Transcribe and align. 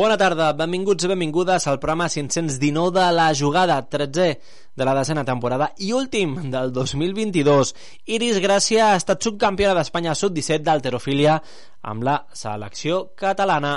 Bona 0.00 0.14
tarda, 0.16 0.46
benvinguts 0.56 1.04
i 1.04 1.08
benvingudes 1.10 1.66
al 1.68 1.76
programa 1.76 2.06
519 2.08 2.94
de 2.94 3.08
la 3.12 3.26
jugada, 3.36 3.76
13è 3.84 4.38
de 4.72 4.86
la 4.88 4.94
desena 4.96 5.26
temporada 5.28 5.74
i 5.76 5.92
últim 5.92 6.38
del 6.48 6.72
2022. 6.72 7.74
Iris 8.16 8.40
Gràcia 8.40 8.94
ha 8.94 8.96
estat 8.96 9.20
subcampiona 9.20 9.76
d'Espanya 9.76 10.16
sub-17 10.16 10.64
d'alterofília 10.64 11.36
amb 11.84 12.08
la 12.08 12.16
selecció 12.32 13.10
catalana. 13.12 13.76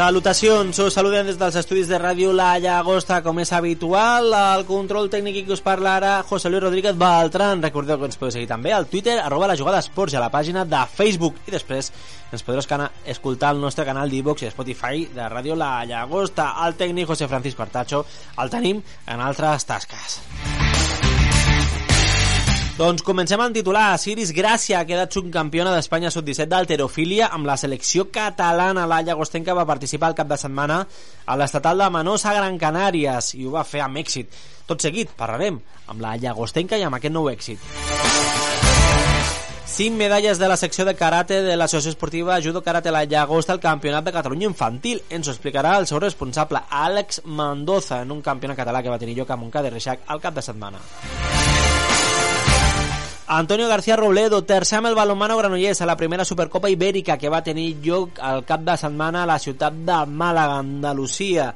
Salutacions, 0.00 0.78
us 0.80 0.94
saludem 0.96 1.26
des 1.28 1.36
dels 1.36 1.56
estudis 1.60 1.88
de 1.90 1.98
ràdio 2.00 2.30
La 2.32 2.54
Llagosta, 2.56 3.18
com 3.20 3.36
és 3.42 3.50
habitual, 3.52 4.30
el 4.32 4.62
control 4.64 5.10
tècnic 5.12 5.42
que 5.44 5.52
us 5.52 5.60
parla 5.60 5.98
ara, 5.98 6.12
José 6.24 6.48
Luis 6.48 6.62
Rodríguez 6.64 6.96
Baltran. 6.96 7.60
Recordeu 7.60 7.98
que 8.00 8.08
ens 8.08 8.16
podeu 8.16 8.32
seguir 8.32 8.48
també 8.48 8.72
al 8.72 8.88
Twitter, 8.88 9.18
arroba 9.20 9.50
la 9.50 9.58
jugada 9.60 9.82
esports, 9.84 10.14
i 10.14 10.16
a 10.16 10.22
la 10.24 10.30
pàgina 10.32 10.64
de 10.64 10.80
Facebook, 10.88 11.42
i 11.44 11.52
després 11.52 11.92
ens 12.32 12.46
podreu 12.46 12.64
escoltar 13.12 13.50
al 13.52 13.60
nostre 13.60 13.84
canal 13.84 14.08
d'Ivox 14.08 14.46
i 14.46 14.54
Spotify 14.54 15.04
de 15.12 15.28
ràdio 15.28 15.52
La 15.52 15.84
Llagosta. 15.84 16.54
El 16.64 16.80
tècnic 16.80 17.12
José 17.12 17.28
Francisco 17.28 17.68
Artacho 17.68 18.06
el 18.40 18.56
tenim 18.56 18.80
en 19.04 19.20
altres 19.20 19.68
tasques. 19.68 20.22
Doncs 22.80 23.02
comencem 23.04 23.36
amb 23.44 23.52
titular. 23.52 23.98
Siris 24.00 24.30
Gràcia 24.32 24.78
ha 24.78 24.86
quedat 24.88 25.12
subcampiona 25.12 25.74
d'Espanya 25.74 26.08
sub-17 26.14 26.48
d'alterofília 26.48 27.26
amb 27.28 27.44
la 27.44 27.58
selecció 27.60 28.06
catalana. 28.08 28.86
La 28.88 29.02
Llagostenca 29.04 29.52
va 29.52 29.66
participar 29.68 30.08
el 30.08 30.16
cap 30.16 30.30
de 30.30 30.38
setmana 30.40 30.78
a 31.26 31.36
l'estatal 31.36 31.76
de 31.84 31.90
Manosa, 31.92 32.32
Gran 32.32 32.56
Canàries, 32.56 33.34
i 33.36 33.44
ho 33.44 33.52
va 33.52 33.66
fer 33.68 33.82
amb 33.84 34.00
èxit. 34.00 34.32
Tot 34.64 34.80
seguit 34.80 35.12
parlarem 35.12 35.58
amb 35.92 36.00
la 36.00 36.14
Llagostenca 36.16 36.78
i 36.80 36.86
amb 36.88 36.96
aquest 36.96 37.12
nou 37.12 37.28
èxit. 37.28 37.60
Cinc 39.68 40.00
medalles 40.00 40.40
de 40.40 40.48
la 40.48 40.56
secció 40.56 40.88
de 40.88 40.96
karate 40.96 41.42
de 41.44 41.58
l'Associació 41.60 41.92
Esportiva 41.92 42.40
Judo 42.40 42.64
Karate 42.64 42.90
La 42.96 43.04
Llagosta 43.04 43.52
al 43.52 43.60
Campionat 43.60 44.08
de 44.08 44.16
Catalunya 44.16 44.48
Infantil. 44.48 45.04
Ens 45.10 45.28
ho 45.28 45.36
explicarà 45.36 45.76
el 45.76 45.86
seu 45.86 46.00
responsable, 46.00 46.64
Àlex 46.70 47.26
Mendoza, 47.26 48.00
en 48.00 48.16
un 48.16 48.24
campionat 48.24 48.64
català 48.64 48.80
que 48.80 48.96
va 48.96 48.98
tenir 48.98 49.20
lloc 49.20 49.36
a 49.36 49.36
Montcada 49.36 49.68
de 49.68 49.76
Reixac 49.76 50.08
al 50.08 50.24
cap 50.24 50.40
de 50.40 50.48
setmana. 50.48 50.80
Antonio 53.32 53.68
García 53.68 53.94
Robledo, 53.94 54.42
tercer 54.42 54.80
amb 54.80 54.88
el 54.88 54.96
balonmano 54.98 55.36
granollers 55.38 55.78
a 55.80 55.86
la 55.86 55.94
primera 55.96 56.24
Supercopa 56.24 56.66
Ibèrica 56.66 57.14
que 57.16 57.30
va 57.30 57.44
tenir 57.46 57.76
lloc 57.78 58.18
al 58.18 58.42
cap 58.44 58.64
de 58.66 58.74
setmana 58.74 59.22
a 59.22 59.28
la 59.30 59.38
ciutat 59.38 59.76
de 59.86 59.98
Màlaga, 60.10 60.58
Andalusia 60.58 61.52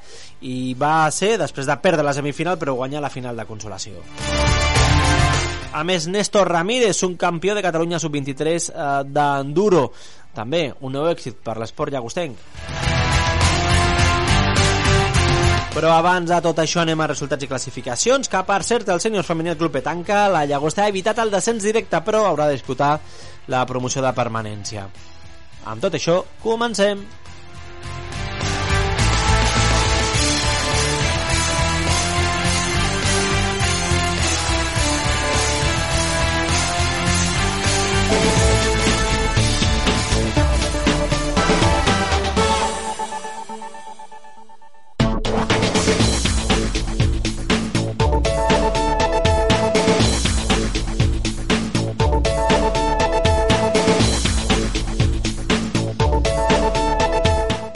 i 0.47 0.77
va 0.79 1.11
ser 1.11 1.33
després 1.43 1.67
de 1.67 1.75
perdre 1.83 2.07
la 2.07 2.15
semifinal 2.15 2.61
però 2.63 2.77
guanyar 2.79 3.03
la 3.03 3.11
final 3.11 3.35
de 3.35 3.51
consolació. 3.51 4.07
A 5.75 5.83
més, 5.83 6.07
Néstor 6.07 6.47
Ramírez, 6.47 7.03
un 7.03 7.19
campió 7.19 7.59
de 7.59 7.67
Catalunya 7.67 7.99
sub-23 7.99 8.71
eh, 8.71 8.91
d'enduro. 9.11 9.89
També 10.31 10.69
un 10.79 10.95
nou 10.95 11.11
èxit 11.11 11.43
per 11.43 11.59
l'esport 11.59 11.91
llagostenc. 11.91 12.94
Però 15.75 15.91
abans 15.91 16.31
de 16.31 16.37
tot 16.39 16.61
això 16.63 16.85
anem 16.85 17.01
a 17.03 17.09
resultats 17.11 17.43
i 17.43 17.49
classificacions, 17.51 18.29
que 18.31 18.43
per 18.47 18.61
cert 18.63 18.93
el 18.95 19.01
sènior 19.03 19.27
femení 19.27 19.51
del 19.51 19.59
Club 19.59 19.73
Petanca, 19.75 20.29
la 20.31 20.45
Llagosta 20.47 20.85
ha 20.85 20.93
evitat 20.93 21.19
el 21.19 21.33
descens 21.35 21.67
directe, 21.67 21.99
però 22.07 22.21
haurà 22.29 22.47
de 22.47 22.55
disputar 22.55 22.93
la 23.51 23.65
promoció 23.67 24.05
de 24.05 24.13
permanència. 24.15 24.87
Amb 25.67 25.83
tot 25.83 25.99
això, 25.99 26.21
comencem! 26.45 27.03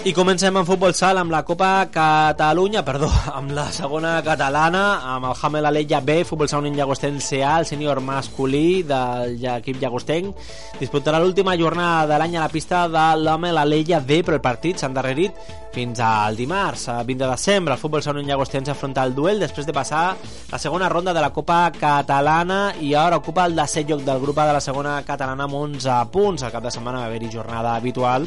I 0.09 0.13
comencem 0.17 0.57
amb 0.57 0.65
futbol 0.65 0.95
sal 0.97 1.19
amb 1.21 1.29
la 1.35 1.43
Copa 1.45 1.83
Catalunya, 1.93 2.81
perdó, 2.81 3.11
amb 3.37 3.51
la 3.53 3.67
segona 3.77 4.15
catalana, 4.25 5.03
amb 5.05 5.27
el 5.29 5.35
Hamel 5.37 5.69
Aleia 5.69 6.01
B, 6.01 6.23
futbol 6.25 6.49
sal 6.49 6.65
un 6.65 6.79
llagostense 6.79 7.43
A, 7.45 7.59
el 7.61 7.67
sènior 7.69 8.01
masculí 8.01 8.87
de 8.89 9.03
l'equip 9.35 9.77
llagostenc. 9.83 10.33
Disputarà 10.81 11.21
l'última 11.21 11.59
jornada 11.61 12.07
de 12.09 12.23
l'any 12.23 12.39
a 12.39 12.47
la 12.47 12.49
pista 12.49 12.87
de 12.89 13.05
l'Hamel 13.21 13.61
Aleia 13.61 14.01
B, 14.01 14.23
però 14.25 14.39
el 14.39 14.47
partit 14.47 14.81
s'ha 14.81 14.89
endarrerit 14.89 15.37
fins 15.75 16.01
al 16.01 16.39
dimarts, 16.41 16.87
a 16.89 17.03
20 17.05 17.27
de 17.27 17.29
desembre. 17.29 17.75
El 17.77 17.83
futbol 17.83 18.03
sal 18.03 18.17
un 18.17 18.27
llagostense 18.27 18.73
afronta 18.73 19.05
el 19.05 19.13
duel 19.15 19.45
després 19.45 19.69
de 19.69 19.75
passar 19.77 20.15
la 20.49 20.59
segona 20.59 20.89
ronda 20.89 21.13
de 21.13 21.21
la 21.21 21.35
Copa 21.37 21.67
Catalana 21.77 22.73
i 22.81 22.95
ara 22.97 23.21
ocupa 23.21 23.45
el 23.45 23.59
desè 23.61 23.85
lloc 23.85 24.07
del 24.09 24.25
grup 24.25 24.41
de 24.41 24.57
la 24.57 24.65
segona 24.65 25.03
catalana 25.05 25.45
amb 25.45 25.61
11 25.61 26.01
punts. 26.11 26.47
El 26.49 26.55
cap 26.57 26.65
de 26.65 26.73
setmana 26.73 27.05
va 27.05 27.13
haver-hi 27.13 27.29
jornada 27.37 27.77
habitual 27.77 28.25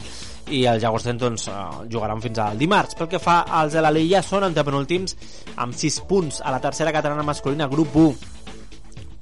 i 0.49 0.65
els 0.65 0.81
llagostens 0.83 1.21
doncs, 1.21 1.47
jugaran 1.91 2.21
fins 2.23 2.41
al 2.41 2.59
dimarts. 2.59 2.97
Pel 2.97 3.09
que 3.11 3.21
fa 3.21 3.41
als 3.61 3.77
de 3.77 3.85
la 3.85 3.93
Lilla, 3.93 4.23
són 4.25 4.49
antepenúltims 4.49 5.17
amb 5.55 5.77
6 5.77 6.01
punts 6.09 6.41
a 6.41 6.51
la 6.51 6.61
tercera 6.63 6.93
catalana 6.95 7.27
masculina, 7.27 7.69
grup 7.71 7.95
1 7.95 8.40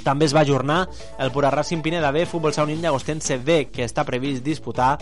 també 0.09 0.25
es 0.25 0.33
va 0.33 0.41
ajornar 0.41 0.79
el 1.21 1.29
Pura 1.31 1.51
Racing 1.53 1.83
Pineda 1.85 2.09
B, 2.11 2.25
Futbol 2.25 2.53
Saunin 2.53 2.81
Llagostense 2.81 3.37
B, 3.37 3.59
que 3.69 3.85
està 3.85 4.05
previst 4.07 4.41
disputar 4.43 4.95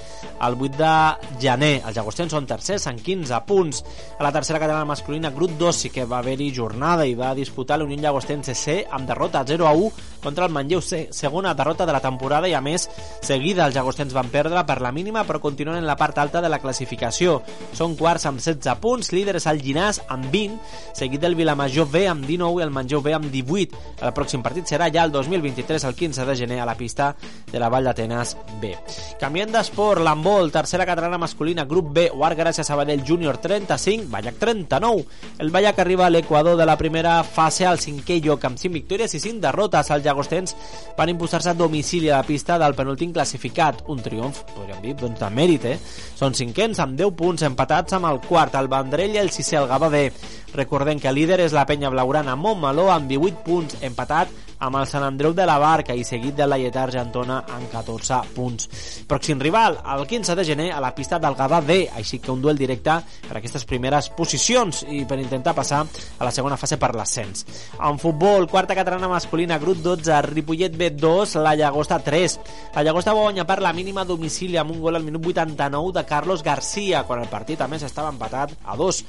el 0.44 0.58
8 0.60 0.76
de 0.76 1.40
gener. 1.40 1.74
Els 1.88 1.96
llagostens 1.96 2.36
són 2.36 2.48
tercers 2.50 2.90
en 2.92 3.00
15 3.00 3.40
punts. 3.48 3.84
A 4.20 4.26
la 4.26 4.34
tercera 4.36 4.60
catalana 4.60 4.90
masculina, 4.90 5.32
grup 5.32 5.56
2 5.60 5.84
sí 5.86 5.94
que 5.94 6.06
va 6.06 6.20
haver-hi 6.20 6.52
jornada 6.56 7.08
i 7.08 7.16
va 7.16 7.32
disputar 7.38 7.80
l'Unió 7.80 8.02
Llagostense 8.04 8.56
C 8.56 8.82
amb 8.92 9.08
derrota 9.08 9.46
0 9.48 9.68
a 9.68 9.72
1 9.72 10.18
contra 10.22 10.46
el 10.46 10.52
Manlleu 10.52 10.82
C, 10.82 11.08
segona 11.12 11.54
derrota 11.56 11.86
de 11.86 11.94
la 11.94 12.02
temporada 12.04 12.50
i 12.50 12.54
a 12.58 12.62
més 12.62 12.90
seguida 13.24 13.66
els 13.68 13.78
llagostens 13.78 14.16
van 14.18 14.28
perdre 14.34 14.64
per 14.68 14.82
la 14.84 14.92
mínima 14.92 15.24
però 15.24 15.40
continuen 15.40 15.78
en 15.80 15.88
la 15.88 15.96
part 15.96 16.18
alta 16.20 16.42
de 16.44 16.50
la 16.52 16.60
classificació. 16.60 17.40
Són 17.78 17.96
quarts 17.96 18.28
amb 18.28 18.42
16 18.44 18.76
punts, 18.84 19.14
líderes 19.16 19.48
al 19.48 19.62
Ginàs 19.64 20.02
amb 20.12 20.28
20, 20.34 20.60
seguit 20.98 21.24
del 21.24 21.38
Vilamajor 21.40 21.88
B 21.94 22.04
amb 22.12 22.28
19 22.28 22.60
i 22.60 22.66
el 22.68 22.76
Manlleu 22.76 23.02
B 23.06 23.16
amb 23.16 23.32
18. 23.32 23.84
El 24.02 24.14
pròxim 24.18 24.44
partit 24.44 24.68
serà 24.68 24.90
ja 24.98 25.04
el 25.06 25.12
2023, 25.12 25.84
el 25.84 25.96
15 25.96 26.26
de 26.26 26.36
gener, 26.36 26.60
a 26.60 26.66
la 26.66 26.76
pista 26.76 27.16
de 27.52 27.60
la 27.60 27.70
Vall 27.70 27.86
d'Atenes 27.86 28.36
B. 28.62 28.74
Canviant 29.22 29.54
d'esport, 29.54 30.02
l'handbol, 30.02 30.50
tercera 30.52 30.88
catalana 30.90 31.20
masculina, 31.22 31.68
grup 31.70 31.92
B, 31.94 32.08
Guard 32.10 32.40
Gràcia 32.40 32.66
Sabadell 32.66 33.04
Júnior 33.06 33.38
35, 33.38 34.10
Ballac 34.10 34.40
39. 34.42 35.06
El 35.38 35.52
Ballac 35.54 35.80
arriba 35.84 36.08
a 36.08 36.10
l'equador 36.10 36.58
de 36.58 36.66
la 36.66 36.78
primera 36.80 37.20
fase 37.24 37.68
al 37.70 37.78
cinquè 37.84 38.18
lloc 38.24 38.48
amb 38.50 38.58
5 38.58 38.74
victòries 38.74 39.14
i 39.14 39.22
5 39.22 39.44
derrotes. 39.44 39.92
Els 39.94 40.06
llagostens 40.06 40.56
van 40.98 41.14
imposar-se 41.14 41.54
a 41.54 41.58
domicili 41.58 42.10
a 42.10 42.18
la 42.18 42.28
pista 42.28 42.58
del 42.58 42.76
penúltim 42.76 43.14
classificat. 43.14 43.84
Un 43.94 44.02
triomf, 44.02 44.42
podríem 44.56 44.82
dir, 44.82 44.96
doncs 44.98 45.22
de 45.22 45.30
mèrit, 45.30 45.70
eh? 45.70 45.78
Són 46.18 46.34
cinquens 46.34 46.82
amb 46.82 46.98
10 46.98 47.14
punts 47.18 47.46
empatats 47.46 47.94
amb 47.94 48.10
el 48.10 48.22
quart, 48.26 48.58
el 48.58 48.72
Vendrell 48.72 49.14
i 49.14 49.22
el 49.22 49.30
sisè, 49.30 49.62
el. 49.62 50.12
Recordem 50.58 50.98
que 51.00 51.10
el 51.12 51.20
líder 51.20 51.42
és 51.44 51.54
la 51.54 51.68
penya 51.70 51.92
blaugrana 51.94 52.38
Montmeló 52.40 52.88
amb 52.90 53.10
18 53.12 53.44
punts 53.46 53.78
empatat 53.86 54.32
amb 54.60 54.77
el 54.80 54.88
Sant 54.90 55.04
Andreu 55.04 55.34
de 55.34 55.46
la 55.48 55.58
Barca 55.62 55.96
i 55.96 56.06
seguit 56.08 56.36
de 56.38 56.48
la 56.48 56.58
Lletà 56.60 56.84
Argentona 56.86 57.42
amb 57.56 57.72
14 57.72 58.20
punts. 58.36 58.70
Pròxim 59.10 59.42
rival, 59.42 59.80
el 59.96 60.06
15 60.08 60.36
de 60.38 60.46
gener, 60.46 60.70
a 60.74 60.82
la 60.84 60.94
pista 60.96 61.20
del 61.20 61.36
Gavà 61.36 61.62
D, 61.66 61.80
així 61.96 62.20
que 62.20 62.32
un 62.32 62.42
duel 62.42 62.58
directe 62.58 63.00
per 63.28 63.38
aquestes 63.40 63.66
primeres 63.66 64.10
posicions 64.18 64.84
i 64.90 65.04
per 65.10 65.20
intentar 65.22 65.56
passar 65.58 65.84
a 65.84 66.28
la 66.28 66.34
segona 66.34 66.58
fase 66.58 66.78
per 66.82 66.94
l'ascens. 66.96 67.46
En 67.78 68.00
futbol, 68.02 68.48
quarta 68.52 68.76
catalana 68.78 69.10
masculina, 69.12 69.60
grup 69.60 69.82
12, 69.84 70.22
Ripollet 70.30 70.78
B2, 70.78 71.38
la 71.42 71.56
Llagosta 71.56 72.00
3. 72.04 72.40
La 72.76 72.84
Llagosta 72.84 73.14
va 73.14 73.26
guanyar 73.28 73.48
per 73.48 73.62
la 73.62 73.74
mínima 73.74 74.06
domicili 74.06 74.58
amb 74.58 74.72
un 74.76 74.82
gol 74.82 74.96
al 74.96 75.06
minut 75.06 75.26
89 75.34 75.94
de 75.98 76.06
Carlos 76.06 76.44
García, 76.44 77.04
quan 77.08 77.22
el 77.24 77.32
partit 77.32 77.62
a 77.62 77.68
més 77.68 77.84
estava 77.84 78.12
empatat 78.14 78.54
a 78.66 78.78
dos. 78.78 79.04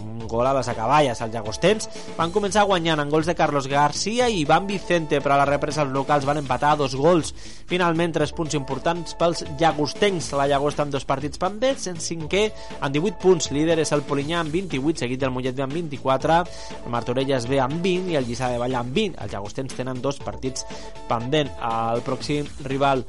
Un 0.00 0.26
gol 0.28 0.46
a 0.46 0.54
les 0.56 0.68
acaballes. 0.68 1.20
Els 1.20 1.34
llagostens 1.34 1.88
van 2.18 2.32
començar 2.34 2.66
guanyant 2.68 3.00
en 3.02 3.10
gols 3.12 3.26
de 3.26 3.36
Carlos 3.38 3.68
García 3.68 4.28
i 4.28 4.40
Ivan 4.44 4.66
Vicente, 4.66 5.13
però 5.22 5.36
a 5.36 5.42
la 5.42 5.48
represa 5.48 5.82
els 5.84 5.92
locals 5.94 6.26
van 6.26 6.40
empatar 6.40 6.72
a 6.74 6.78
dos 6.80 6.94
gols. 6.98 7.34
Finalment, 7.70 8.14
tres 8.16 8.32
punts 8.34 8.56
importants 8.58 9.16
pels 9.18 9.44
llagostencs. 9.60 10.32
La 10.38 10.48
Llagosta 10.50 10.84
amb 10.84 10.94
dos 10.94 11.06
partits 11.08 11.40
pendents, 11.40 11.86
en 11.90 12.00
cinquè 12.02 12.44
amb 12.80 12.94
18 12.94 13.20
punts. 13.22 13.50
Líder 13.54 13.78
és 13.82 13.92
el 13.94 14.04
Polinyà 14.08 14.40
amb 14.42 14.54
28, 14.54 15.04
seguit 15.04 15.20
del 15.20 15.34
Mollet 15.34 15.60
amb 15.60 15.76
24, 15.76 16.40
el 16.84 16.90
Martorelles 16.94 17.48
B 17.50 17.60
amb 17.62 17.78
20 17.84 18.14
i 18.14 18.18
el 18.20 18.26
Lliçà 18.28 18.50
de 18.52 18.58
Vall 18.62 18.78
amb 18.80 18.94
20. 18.96 19.20
Els 19.24 19.36
llagostens 19.36 19.76
tenen 19.76 20.02
dos 20.02 20.18
partits 20.22 20.66
pendent. 21.10 21.52
El 21.64 22.04
pròxim 22.06 22.48
rival 22.64 23.04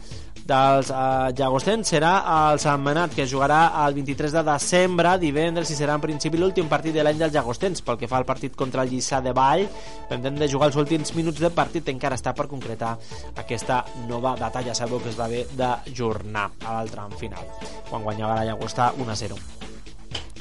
dels 0.45 0.92
eh, 0.94 1.33
llagostens 1.38 1.89
serà 1.89 2.13
el 2.36 2.62
Sant 2.62 2.83
Manat, 2.86 3.15
que 3.18 3.25
jugarà 3.30 3.59
el 3.86 3.97
23 3.97 4.36
de 4.38 4.44
desembre, 4.45 5.15
divendres, 5.21 5.71
i 5.74 5.77
serà 5.77 5.97
en 5.97 6.03
principi 6.06 6.39
l'últim 6.39 6.69
partit 6.71 6.95
de 6.95 7.03
l'any 7.06 7.19
dels 7.21 7.33
llagostens. 7.33 7.81
Pel 7.86 8.00
que 8.01 8.09
fa 8.12 8.21
al 8.21 8.30
partit 8.30 8.56
contra 8.56 8.86
el 8.86 8.94
Lliçà 8.94 9.21
de 9.25 9.33
Vall, 9.36 9.65
pendent 10.09 10.39
de 10.39 10.50
jugar 10.51 10.69
els 10.71 10.80
últims 10.81 11.15
minuts 11.18 11.42
de 11.42 11.51
partit, 11.53 11.89
encara 11.94 12.19
està 12.19 12.36
per 12.38 12.47
concretar 12.51 12.95
aquesta 13.36 13.83
nova 14.07 14.36
data. 14.39 14.63
Ja 14.65 14.77
sabeu 14.77 15.01
que 15.01 15.12
es 15.13 15.19
va 15.19 15.30
haver 15.30 15.45
d'ajornar 15.57 16.50
a 16.63 16.77
l'altre 16.77 17.09
final, 17.19 17.50
quan 17.89 18.06
guanyava 18.06 18.41
la 18.41 18.51
Llagosta 18.51 18.94
1-0 18.98 19.75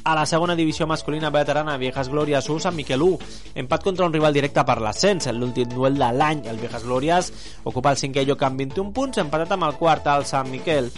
a 0.05 0.15
la 0.15 0.27
segona 0.27 0.55
divisió 0.55 0.87
masculina 0.87 1.31
veterana 1.33 1.79
Viejas 1.81 2.11
Glòries 2.13 2.49
1, 2.53 2.61
Sant 2.61 2.77
Miquel 2.77 3.01
1. 3.03 3.29
Empat 3.63 3.83
contra 3.87 4.05
un 4.05 4.13
rival 4.13 4.37
directe 4.37 4.61
per 4.69 4.77
l'ascens, 4.85 5.31
l'últim 5.33 5.71
duel 5.73 5.97
de 5.97 6.11
l'any. 6.13 6.43
El 6.51 6.61
Viejas 6.61 6.85
Glòries 6.85 7.31
ocupa 7.65 7.95
el 7.95 8.01
cinquè 8.01 8.27
lloc 8.29 8.45
amb 8.45 8.61
21 8.61 8.93
punts, 8.93 9.23
empatat 9.23 9.57
amb 9.57 9.65
el 9.71 9.79
quart 9.81 10.07
al 10.13 10.29
Sant 10.29 10.53
Miquel. 10.53 10.93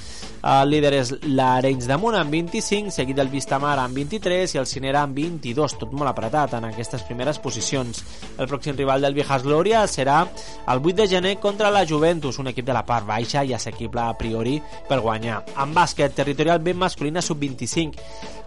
El 0.44 0.71
líder 0.71 0.93
és 0.99 1.12
l'Arenys 1.25 1.88
de 1.88 1.97
Munt 1.99 2.17
amb 2.19 2.31
25, 2.31 2.93
seguit 2.94 3.17
del 3.19 3.31
Vistamar 3.33 3.75
amb 3.83 3.97
23 3.97 4.55
i 4.55 4.61
el 4.61 4.69
Cinera 4.71 5.03
amb 5.06 5.17
22, 5.17 5.77
tot 5.81 5.94
molt 5.97 6.12
apretat 6.12 6.55
en 6.59 6.69
aquestes 6.69 7.03
primeres 7.09 7.41
posicions. 7.43 8.03
El 8.37 8.49
pròxim 8.50 8.77
rival 8.77 9.03
del 9.03 9.17
Viejas 9.17 9.43
Glòries 9.47 9.97
serà 9.99 10.21
el 10.27 10.85
8 10.85 10.97
de 11.03 11.09
gener 11.17 11.37
contra 11.41 11.73
la 11.73 11.87
Juventus, 11.88 12.38
un 12.38 12.53
equip 12.53 12.67
de 12.69 12.77
la 12.77 12.85
part 12.87 13.09
baixa 13.09 13.44
i 13.44 13.56
assequible 13.56 14.05
a 14.05 14.15
priori 14.19 14.61
per 14.88 15.00
guanyar. 15.00 15.43
En 15.56 15.75
bàsquet, 15.75 16.15
territorial 16.15 16.62
ben 16.62 16.79
masculina 16.79 17.25
sub-25, 17.25 17.97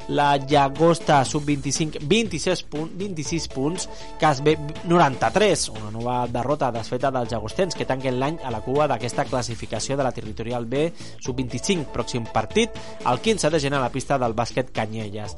la 0.10 0.38
Llagosta 0.38 1.24
sub-25 1.26 2.00
26 2.02 2.64
punts, 2.64 2.94
26 2.98 3.48
punts 3.54 3.90
cas 4.20 4.42
B 4.42 4.56
93 4.90 5.70
una 5.70 5.92
nova 5.94 6.16
derrota 6.28 6.72
desfeta 6.74 7.12
dels 7.14 7.30
llagostens 7.32 7.78
que 7.78 7.86
tanquen 7.86 8.18
l'any 8.20 8.40
a 8.44 8.50
la 8.52 8.62
cua 8.66 8.88
d'aquesta 8.90 9.28
classificació 9.30 9.98
de 9.98 10.08
la 10.08 10.12
territorial 10.12 10.66
B 10.66 10.90
sub-25 11.22 11.89
pròxim 11.94 12.28
partit 12.34 12.76
el 13.06 13.20
15 13.20 13.50
de 13.50 13.60
gener 13.60 13.80
a 13.80 13.86
la 13.88 13.92
pista 13.94 14.18
del 14.18 14.36
bàsquet 14.38 14.72
Canyelles 14.76 15.36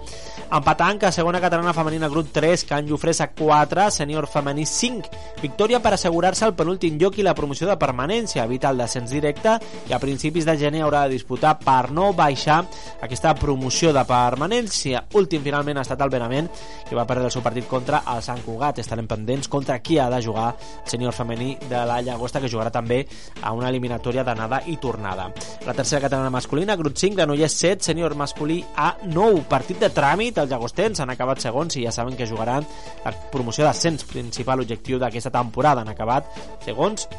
empatant 0.51 1.01
segona 1.11 1.41
catalana 1.41 1.73
femenina 1.73 2.09
grup 2.09 2.31
3 2.33 2.65
Can 2.69 2.87
Jofresa 2.87 3.31
4 3.33 3.89
sènior 3.91 4.27
femení 4.27 4.65
5 4.65 5.41
victòria 5.41 5.81
per 5.81 5.95
assegurar-se 5.95 6.45
el 6.45 6.55
penúltim 6.55 6.97
lloc 6.99 7.17
i 7.17 7.25
la 7.25 7.35
promoció 7.35 7.67
de 7.67 7.79
permanència 7.79 8.45
evita 8.45 8.69
el 8.69 8.81
descens 8.83 9.11
directe 9.11 9.57
i 9.89 9.93
a 9.93 9.99
principis 9.99 10.45
de 10.45 10.57
gener 10.57 10.83
haurà 10.85 11.05
de 11.05 11.15
disputar 11.15 11.57
per 11.59 11.91
no 11.91 12.11
baixar 12.13 12.61
aquesta 13.01 13.33
promoció 13.35 13.91
de 13.93 14.03
permanència. 14.07 15.03
Últim 15.17 15.43
finalment 15.45 15.79
ha 15.79 15.85
estat 15.85 16.01
el 16.03 16.11
Benament, 16.13 16.49
que 16.87 16.97
va 16.97 17.05
perdre 17.09 17.27
el 17.29 17.33
seu 17.33 17.43
partit 17.45 17.67
contra 17.69 18.03
el 18.13 18.23
Sant 18.25 18.41
Cugat. 18.45 18.81
Estarem 18.83 19.07
pendents 19.09 19.49
contra 19.51 19.79
qui 19.83 19.99
ha 19.99 20.09
de 20.11 20.21
jugar 20.23 20.51
el 20.53 20.89
sènior 20.89 21.15
femení 21.15 21.55
de 21.69 21.83
la 21.87 22.01
Llagosta, 22.05 22.41
que 22.41 22.51
jugarà 22.51 22.71
també 22.73 23.03
a 23.41 23.53
una 23.57 23.69
eliminatòria 23.69 24.25
d'anada 24.27 24.63
i 24.67 24.77
tornada. 24.81 25.29
La 25.65 25.75
tercera 25.77 26.01
catalana 26.07 26.30
masculina, 26.31 26.75
grup 26.79 26.95
5, 26.97 27.15
Granollers 27.19 27.53
7, 27.59 27.83
sènior 27.85 28.15
masculí 28.15 28.61
a 28.75 28.95
9. 29.03 29.43
Partit 29.51 29.79
de 29.83 29.91
tràmit, 29.93 30.39
els 30.41 30.49
llagostens 30.49 31.03
han 31.03 31.11
acabat 31.13 31.43
segons 31.43 31.77
i 31.77 31.85
ja 31.85 31.93
saben 31.93 32.17
que 32.17 32.29
jugaran 32.29 32.65
la 33.05 33.13
promoció 33.33 33.67
d'ascens, 33.67 34.07
principal 34.09 34.63
objectiu 34.63 34.97
d'aquesta 34.99 35.33
temporada. 35.35 35.83
Han 35.83 35.93
acabat 35.93 36.31
segons 36.65 37.09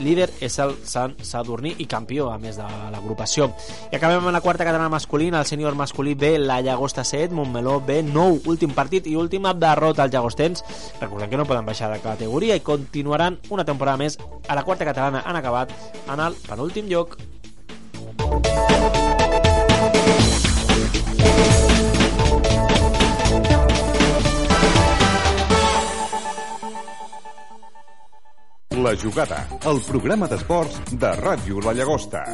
líder 0.00 0.30
és 0.42 0.56
el 0.62 0.74
Sant 0.88 1.14
Sadurní 1.22 1.74
i 1.78 1.86
campió, 1.90 2.30
a 2.32 2.38
més 2.38 2.56
de 2.58 2.66
l'agrupació. 2.92 3.50
I 3.92 3.98
acabem 3.98 4.22
amb 4.22 4.34
la 4.34 4.42
quarta 4.44 4.66
catalana 4.66 4.90
masculina, 4.92 5.40
el 5.40 5.48
sènior 5.48 5.76
masculí 5.78 6.14
B, 6.18 6.34
la 6.38 6.60
Llagosta 6.64 7.04
7, 7.04 7.34
Montmeló 7.34 7.80
B, 7.84 8.00
9, 8.06 8.42
últim 8.50 8.74
partit 8.74 9.06
i 9.10 9.16
última 9.16 9.54
derrota 9.54 10.04
als 10.04 10.14
llagostens. 10.14 10.64
Recordem 11.00 11.30
que 11.30 11.40
no 11.40 11.46
poden 11.46 11.66
baixar 11.66 11.92
de 11.92 12.02
categoria 12.02 12.56
i 12.56 12.64
continuaran 12.64 13.38
una 13.50 13.64
temporada 13.64 14.00
més 14.00 14.18
a 14.48 14.58
la 14.58 14.64
quarta 14.64 14.88
catalana. 14.88 15.22
Han 15.26 15.38
acabat 15.38 15.72
en 16.08 16.20
el 16.20 16.36
penúltim 16.48 16.90
lloc. 16.90 17.18
La 28.84 28.92
jugada, 29.00 29.38
el 29.70 29.78
programa 29.86 30.26
d'esports 30.28 30.74
de 31.00 31.10
Ràdio 31.16 31.62
La 31.64 31.72
Llagosta. 31.72 32.24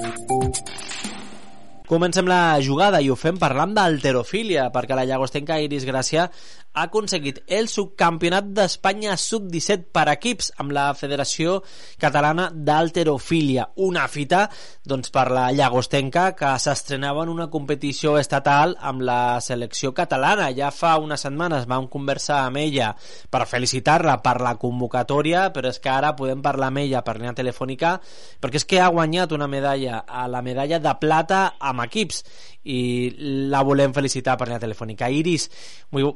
Comencem 1.90 2.28
la 2.30 2.60
jugada 2.62 3.00
i 3.02 3.08
ho 3.10 3.16
fem 3.18 3.38
parlant 3.38 3.72
d'alterofília, 3.74 4.68
perquè 4.74 4.94
la 4.94 5.04
llagostenca 5.08 5.60
Iris 5.62 5.86
Gràcia 5.88 6.28
ha 6.72 6.84
aconseguit 6.86 7.40
el 7.46 7.68
subcampionat 7.68 8.50
d'Espanya 8.54 9.16
sub-17 9.18 9.88
per 9.92 10.06
equips 10.12 10.52
amb 10.62 10.74
la 10.76 10.86
Federació 10.94 11.58
Catalana 12.00 12.48
d'Alterofília. 12.54 13.66
Una 13.82 14.06
fita 14.08 14.44
doncs, 14.86 15.10
per 15.10 15.26
la 15.34 15.48
llagostenca 15.50 16.30
que 16.38 16.52
s'estrenava 16.62 17.24
en 17.26 17.32
una 17.32 17.48
competició 17.50 18.16
estatal 18.20 18.76
amb 18.78 19.02
la 19.06 19.40
selecció 19.42 19.92
catalana. 19.96 20.50
Ja 20.56 20.70
fa 20.70 20.96
unes 21.02 21.26
setmanes 21.26 21.66
vam 21.70 21.88
conversar 21.90 22.44
amb 22.44 22.62
ella 22.62 22.92
per 23.30 23.46
felicitar-la 23.50 24.20
per 24.22 24.38
la 24.40 24.54
convocatòria, 24.60 25.48
però 25.54 25.70
és 25.70 25.82
que 25.82 25.90
ara 25.90 26.14
podem 26.16 26.42
parlar 26.42 26.70
amb 26.70 26.84
ella 26.84 27.02
per 27.02 27.16
línia 27.18 27.34
telefònica 27.36 27.96
perquè 28.40 28.60
és 28.60 28.66
que 28.68 28.80
ha 28.80 28.90
guanyat 28.92 29.32
una 29.36 29.48
medalla 29.50 30.04
a 30.06 30.26
la 30.30 30.42
medalla 30.42 30.78
de 30.78 30.94
plata 31.00 31.42
amb 31.58 31.84
equips 31.86 32.22
i 32.64 33.48
la 33.50 33.62
volem 33.66 33.94
felicitar 33.96 34.36
per 34.38 34.48
la 34.50 34.60
telefònica. 34.62 35.08
Iris, 35.08 35.48
muy, 35.90 36.06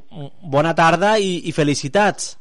bona 0.42 0.74
tarda 0.74 1.16
i, 1.18 1.44
i 1.48 1.52
felicitats. 1.52 2.34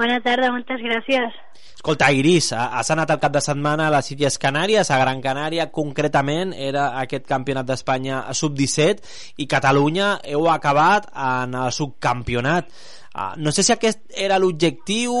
Bona 0.00 0.16
tarda, 0.24 0.48
moltes 0.52 0.80
gràcies. 0.80 1.34
Escolta, 1.80 2.10
Iris, 2.12 2.50
has 2.52 2.90
anat 2.92 3.10
al 3.12 3.18
cap 3.20 3.32
de 3.32 3.40
setmana 3.44 3.86
a 3.88 3.92
les 3.94 4.10
Illes 4.14 4.38
Canàries, 4.40 4.88
a 4.88 4.98
Gran 5.00 5.20
Canària 5.24 5.66
concretament, 5.72 6.54
era 6.56 6.90
aquest 7.00 7.26
campionat 7.28 7.68
d'Espanya 7.68 8.22
sub-17 8.36 9.00
i 9.40 9.46
Catalunya 9.48 10.10
heu 10.28 10.48
acabat 10.52 11.08
en 11.12 11.56
el 11.56 11.72
subcampionat. 11.72 12.68
Uh, 13.10 13.34
no 13.42 13.50
sé 13.50 13.64
si 13.66 13.72
aquest 13.74 14.04
era 14.14 14.38
l'objectiu, 14.38 15.12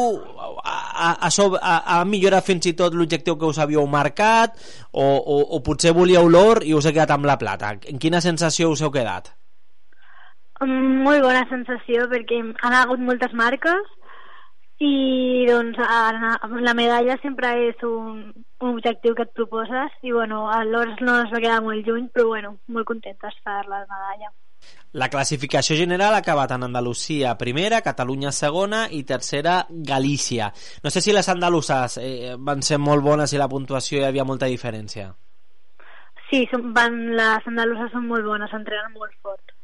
ha, 0.62 0.76
ha, 1.18 1.28
ha, 1.28 1.76
ha 1.94 1.96
millorat 2.06 2.46
fins 2.46 2.68
i 2.70 2.74
tot 2.78 2.94
l'objectiu 2.94 3.34
que 3.38 3.48
us 3.50 3.58
havíeu 3.58 3.82
marcat, 3.90 4.54
o, 4.92 5.02
o, 5.02 5.38
o 5.56 5.62
potser 5.66 5.90
volíeu 5.96 6.28
l'or 6.30 6.62
i 6.62 6.74
us 6.78 6.86
he 6.86 6.92
quedat 6.94 7.16
amb 7.16 7.26
la 7.26 7.38
plata. 7.40 7.72
En 7.90 7.98
quina 7.98 8.22
sensació 8.22 8.70
us 8.70 8.84
heu 8.86 8.92
quedat? 8.94 9.32
Mm, 10.62 11.00
molt 11.06 11.24
bona 11.26 11.42
sensació, 11.50 12.06
perquè 12.12 12.38
han 12.38 12.76
hagut 12.78 13.02
moltes 13.02 13.34
marques 13.34 13.96
i 14.80 15.46
doncs 15.48 15.76
la 16.64 16.76
medalla 16.76 17.16
sempre 17.20 17.50
és 17.66 17.82
un, 17.84 18.22
un 18.62 18.70
objectiu 18.70 19.16
que 19.16 19.26
et 19.26 19.34
proposes 19.36 19.98
i 20.06 20.14
bueno, 20.14 20.46
l'or 20.70 20.94
no 21.04 21.18
es 21.24 21.34
va 21.34 21.42
quedar 21.42 21.58
molt 21.66 21.84
lluny 21.84 22.06
però 22.14 22.30
bueno, 22.30 22.54
molt 22.68 22.88
contentes 22.88 23.36
per 23.44 23.58
la 23.66 23.82
medalla 23.82 24.30
la 24.92 25.08
classificació 25.08 25.76
general 25.78 26.14
ha 26.14 26.22
acabat 26.24 26.50
en 26.56 26.64
Andalusia 26.66 27.36
primera, 27.38 27.80
Catalunya 27.80 28.32
segona 28.32 28.86
i 28.90 29.04
tercera 29.04 29.64
Galícia. 29.70 30.50
No 30.82 30.90
sé 30.90 31.00
si 31.00 31.12
les 31.12 31.28
andaluses 31.28 31.98
eh, 32.02 32.34
van 32.38 32.62
ser 32.62 32.78
molt 32.78 33.04
bones 33.04 33.32
i 33.32 33.38
la 33.38 33.48
puntuació 33.48 34.00
hi 34.00 34.08
havia 34.08 34.26
molta 34.26 34.50
diferència. 34.50 35.12
Sí, 36.30 36.44
són, 36.50 36.70
van, 36.74 36.98
les 37.18 37.46
andaluses 37.50 37.90
són 37.94 38.06
molt 38.10 38.26
bones, 38.26 38.50
s'entrenen 38.50 38.92
molt 38.94 39.14
fort. 39.22 39.54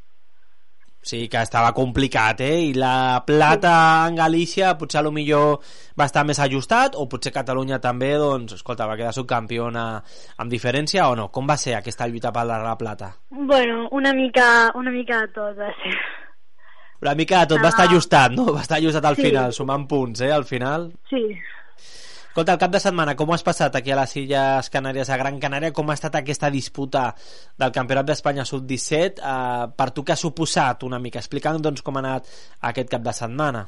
Sí, 1.07 1.29
que 1.31 1.39
estava 1.39 1.71
complicat, 1.71 2.41
eh? 2.43 2.57
I 2.67 2.73
la 2.75 3.23
plata 3.23 3.75
en 4.09 4.17
Galícia 4.19 4.73
potser 4.75 4.99
a 4.99 5.05
lo 5.07 5.13
millor 5.15 5.61
va 5.95 6.09
estar 6.11 6.25
més 6.27 6.41
ajustat 6.43 6.99
o 6.99 7.05
potser 7.07 7.31
Catalunya 7.31 7.79
també, 7.79 8.09
doncs, 8.19 8.57
escolta, 8.59 8.89
va 8.91 8.97
quedar 8.99 9.13
subcampiona 9.15 9.85
amb 10.03 10.51
diferència 10.51 11.07
o 11.07 11.15
no? 11.15 11.29
Com 11.31 11.47
va 11.47 11.55
ser 11.63 11.77
aquesta 11.79 12.09
lluita 12.11 12.33
per 12.35 12.43
la, 12.51 12.59
la 12.65 12.75
plata? 12.81 13.13
Bueno, 13.31 13.87
una 13.95 14.11
mica, 14.19 14.73
una 14.75 14.91
mica 14.91 15.21
de 15.23 15.31
tot 15.37 15.55
va 15.61 15.71
ser. 15.79 15.95
Una 17.07 17.15
mica 17.15 17.45
de 17.45 17.53
tot, 17.55 17.61
ah. 17.61 17.69
va 17.69 17.71
estar 17.71 17.87
ajustat, 17.87 18.35
no? 18.35 18.49
Va 18.57 18.67
estar 18.67 18.81
ajustat 18.83 19.07
al 19.07 19.21
sí. 19.21 19.29
final, 19.29 19.55
sumant 19.55 19.87
punts, 19.87 20.27
eh, 20.27 20.33
al 20.35 20.49
final. 20.49 20.91
Sí. 21.13 21.23
Escolta, 22.37 22.53
el 22.53 22.61
cap 22.61 22.73
de 22.75 22.81
setmana, 22.85 23.15
com 23.17 23.31
ho 23.31 23.33
has 23.33 23.43
passat 23.45 23.77
aquí 23.79 23.93
a 23.95 23.97
les 23.97 24.11
Illes 24.21 24.67
Canàries, 24.69 25.09
a 25.09 25.17
Gran 25.17 25.39
Canària? 25.41 25.71
Com 25.73 25.89
ha 25.89 25.95
estat 25.97 26.19
aquesta 26.19 26.51
disputa 26.53 27.07
del 27.57 27.71
Campionat 27.73 28.11
d'Espanya 28.11 28.45
Sub-17? 28.45 29.23
Uh, 29.25 29.71
per 29.73 29.87
tu 29.97 30.05
què 30.05 30.13
ha 30.13 30.21
suposat 30.21 30.85
una 30.85 30.99
mica? 31.01 31.23
Explica'm 31.25 31.63
doncs, 31.65 31.81
com 31.87 31.97
ha 31.97 32.03
anat 32.03 32.29
aquest 32.71 32.91
cap 32.93 33.07
de 33.07 33.15
setmana. 33.17 33.63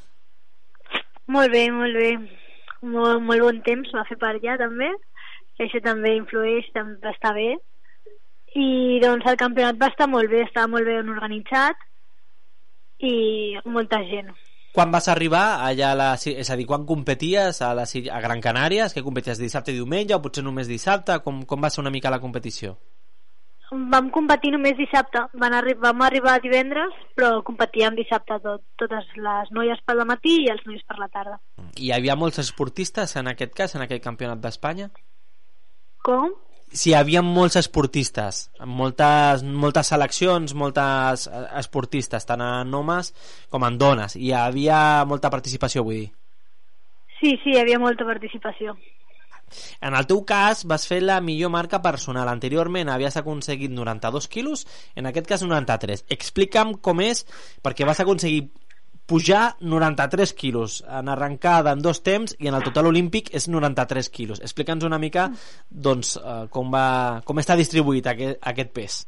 Molt 1.33 1.55
bé, 1.55 1.63
molt 1.73 1.97
bé. 1.97 2.11
Molt, 2.83 3.25
molt 3.31 3.47
bon 3.47 3.63
temps 3.71 3.97
va 3.97 4.05
fer 4.11 4.19
per 4.21 4.35
allà, 4.35 4.59
també. 4.61 4.91
Això 5.65 5.81
també 5.89 6.13
influeix, 6.19 6.69
també 6.77 7.15
està 7.15 7.33
bé. 7.41 7.55
I 8.53 8.69
doncs 9.01 9.33
el 9.33 9.41
campionat 9.47 9.81
va 9.81 9.89
estar 9.95 10.13
molt 10.13 10.29
bé, 10.29 10.45
estava 10.45 10.69
molt 10.77 10.93
ben 10.93 11.09
organitzat 11.17 11.81
i 13.01 13.17
molta 13.65 14.05
gent. 14.13 14.29
Quan 14.79 14.93
vas 14.95 15.09
arribar 15.11 15.57
allà 15.67 15.89
a 15.91 15.95
la, 15.99 16.05
és 16.15 16.49
a 16.53 16.55
dir, 16.55 16.65
quan 16.71 16.85
competies 16.87 17.57
a, 17.67 17.73
la, 17.75 17.83
a 17.83 18.21
Gran 18.23 18.39
Canària? 18.39 18.85
que 18.95 19.03
competies 19.03 19.41
dissabte 19.43 19.73
i 19.73 19.75
diumenge 19.75 20.15
o 20.15 20.21
potser 20.23 20.45
només 20.47 20.71
dissabte? 20.71 21.17
Com, 21.25 21.41
com 21.51 21.65
va 21.67 21.71
ser 21.75 21.81
una 21.83 21.91
mica 21.91 22.13
la 22.15 22.21
competició? 22.23 22.77
Vam 23.91 24.13
competir 24.15 24.53
només 24.55 24.79
dissabte. 24.79 25.25
Van 25.43 25.57
arri 25.59 25.75
vam 25.83 26.07
arribar 26.07 26.37
divendres, 26.45 26.95
però 27.19 27.43
competíem 27.43 27.99
dissabte 27.99 28.39
tot, 28.45 28.63
totes 28.79 29.11
les 29.19 29.51
noies 29.59 29.83
per 29.83 29.99
la 29.99 30.07
matí 30.07 30.45
i 30.45 30.49
els 30.55 30.63
nois 30.71 30.87
per 30.87 31.01
la 31.03 31.11
tarda. 31.11 31.41
I 31.75 31.89
hi 31.89 31.93
havia 31.99 32.15
molts 32.15 32.39
esportistes 32.47 33.19
en 33.19 33.35
aquest 33.35 33.59
cas, 33.59 33.75
en 33.75 33.83
aquest 33.83 34.07
campionat 34.07 34.39
d'Espanya? 34.47 34.93
Com? 36.07 36.39
Si 36.73 36.91
hi 36.91 36.95
havia 36.99 37.23
molts 37.25 37.57
esportistes, 37.61 38.49
moltes, 38.67 39.43
moltes 39.43 39.91
seleccions, 39.93 40.55
moltes 40.55 41.27
eh, 41.29 41.43
esportistes, 41.61 42.27
tant 42.29 42.45
en 42.45 42.75
homes 42.75 43.13
com 43.51 43.65
en 43.67 43.79
dones. 43.81 44.17
Hi 44.17 44.33
havia 44.37 45.05
molta 45.09 45.31
participació, 45.33 45.85
vull 45.87 46.03
dir. 46.03 46.13
Sí, 47.19 47.35
sí, 47.43 47.55
hi 47.55 47.61
havia 47.61 47.81
molta 47.83 48.07
participació. 48.07 48.77
En 49.81 49.97
el 49.97 50.07
teu 50.07 50.21
cas 50.29 50.65
vas 50.69 50.85
fer 50.89 51.01
la 51.03 51.19
millor 51.25 51.51
marca 51.51 51.81
personal. 51.83 52.29
Anteriorment 52.29 52.91
havies 52.93 53.17
aconseguit 53.17 53.73
92 53.73 54.29
quilos, 54.29 54.67
en 54.95 55.09
aquest 55.09 55.29
cas 55.31 55.45
93. 55.47 56.05
Explica'm 56.15 56.77
com 56.85 57.01
és, 57.05 57.25
perquè 57.65 57.89
vas 57.89 58.01
aconseguir 58.05 58.51
pujar 59.09 59.57
93 59.61 60.35
quilos 60.35 60.85
en 60.85 61.09
arrencada 61.09 61.73
en 61.73 61.81
dos 61.83 62.03
temps 62.05 62.35
i 62.39 62.51
en 62.51 62.57
el 62.59 62.65
total 62.67 62.91
olímpic 62.91 63.33
és 63.35 63.49
93 63.49 64.11
quilos. 64.13 64.43
Explica'ns 64.45 64.85
una 64.85 65.01
mica 65.01 65.31
doncs, 65.69 66.17
eh, 66.21 66.45
com, 66.53 66.69
va, 66.71 67.23
com 67.25 67.41
està 67.41 67.57
distribuït 67.57 68.07
aquest, 68.13 68.37
aquest 68.53 68.75
pes. 68.77 68.99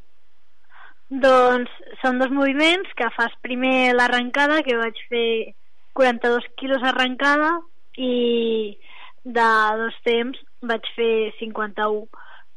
Doncs 1.10 1.70
són 2.00 2.22
dos 2.22 2.32
moviments 2.32 2.88
que 2.96 3.10
fas 3.16 3.34
primer 3.44 3.92
l'arrencada 3.98 4.62
que 4.64 4.78
vaig 4.78 4.96
fer 5.12 5.52
42 5.98 6.48
quilos 6.56 6.86
arrencada 6.86 7.58
i 7.98 8.78
de 9.24 9.48
dos 9.82 9.96
temps 10.06 10.38
vaig 10.64 10.86
fer 10.96 11.32
51 11.40 12.06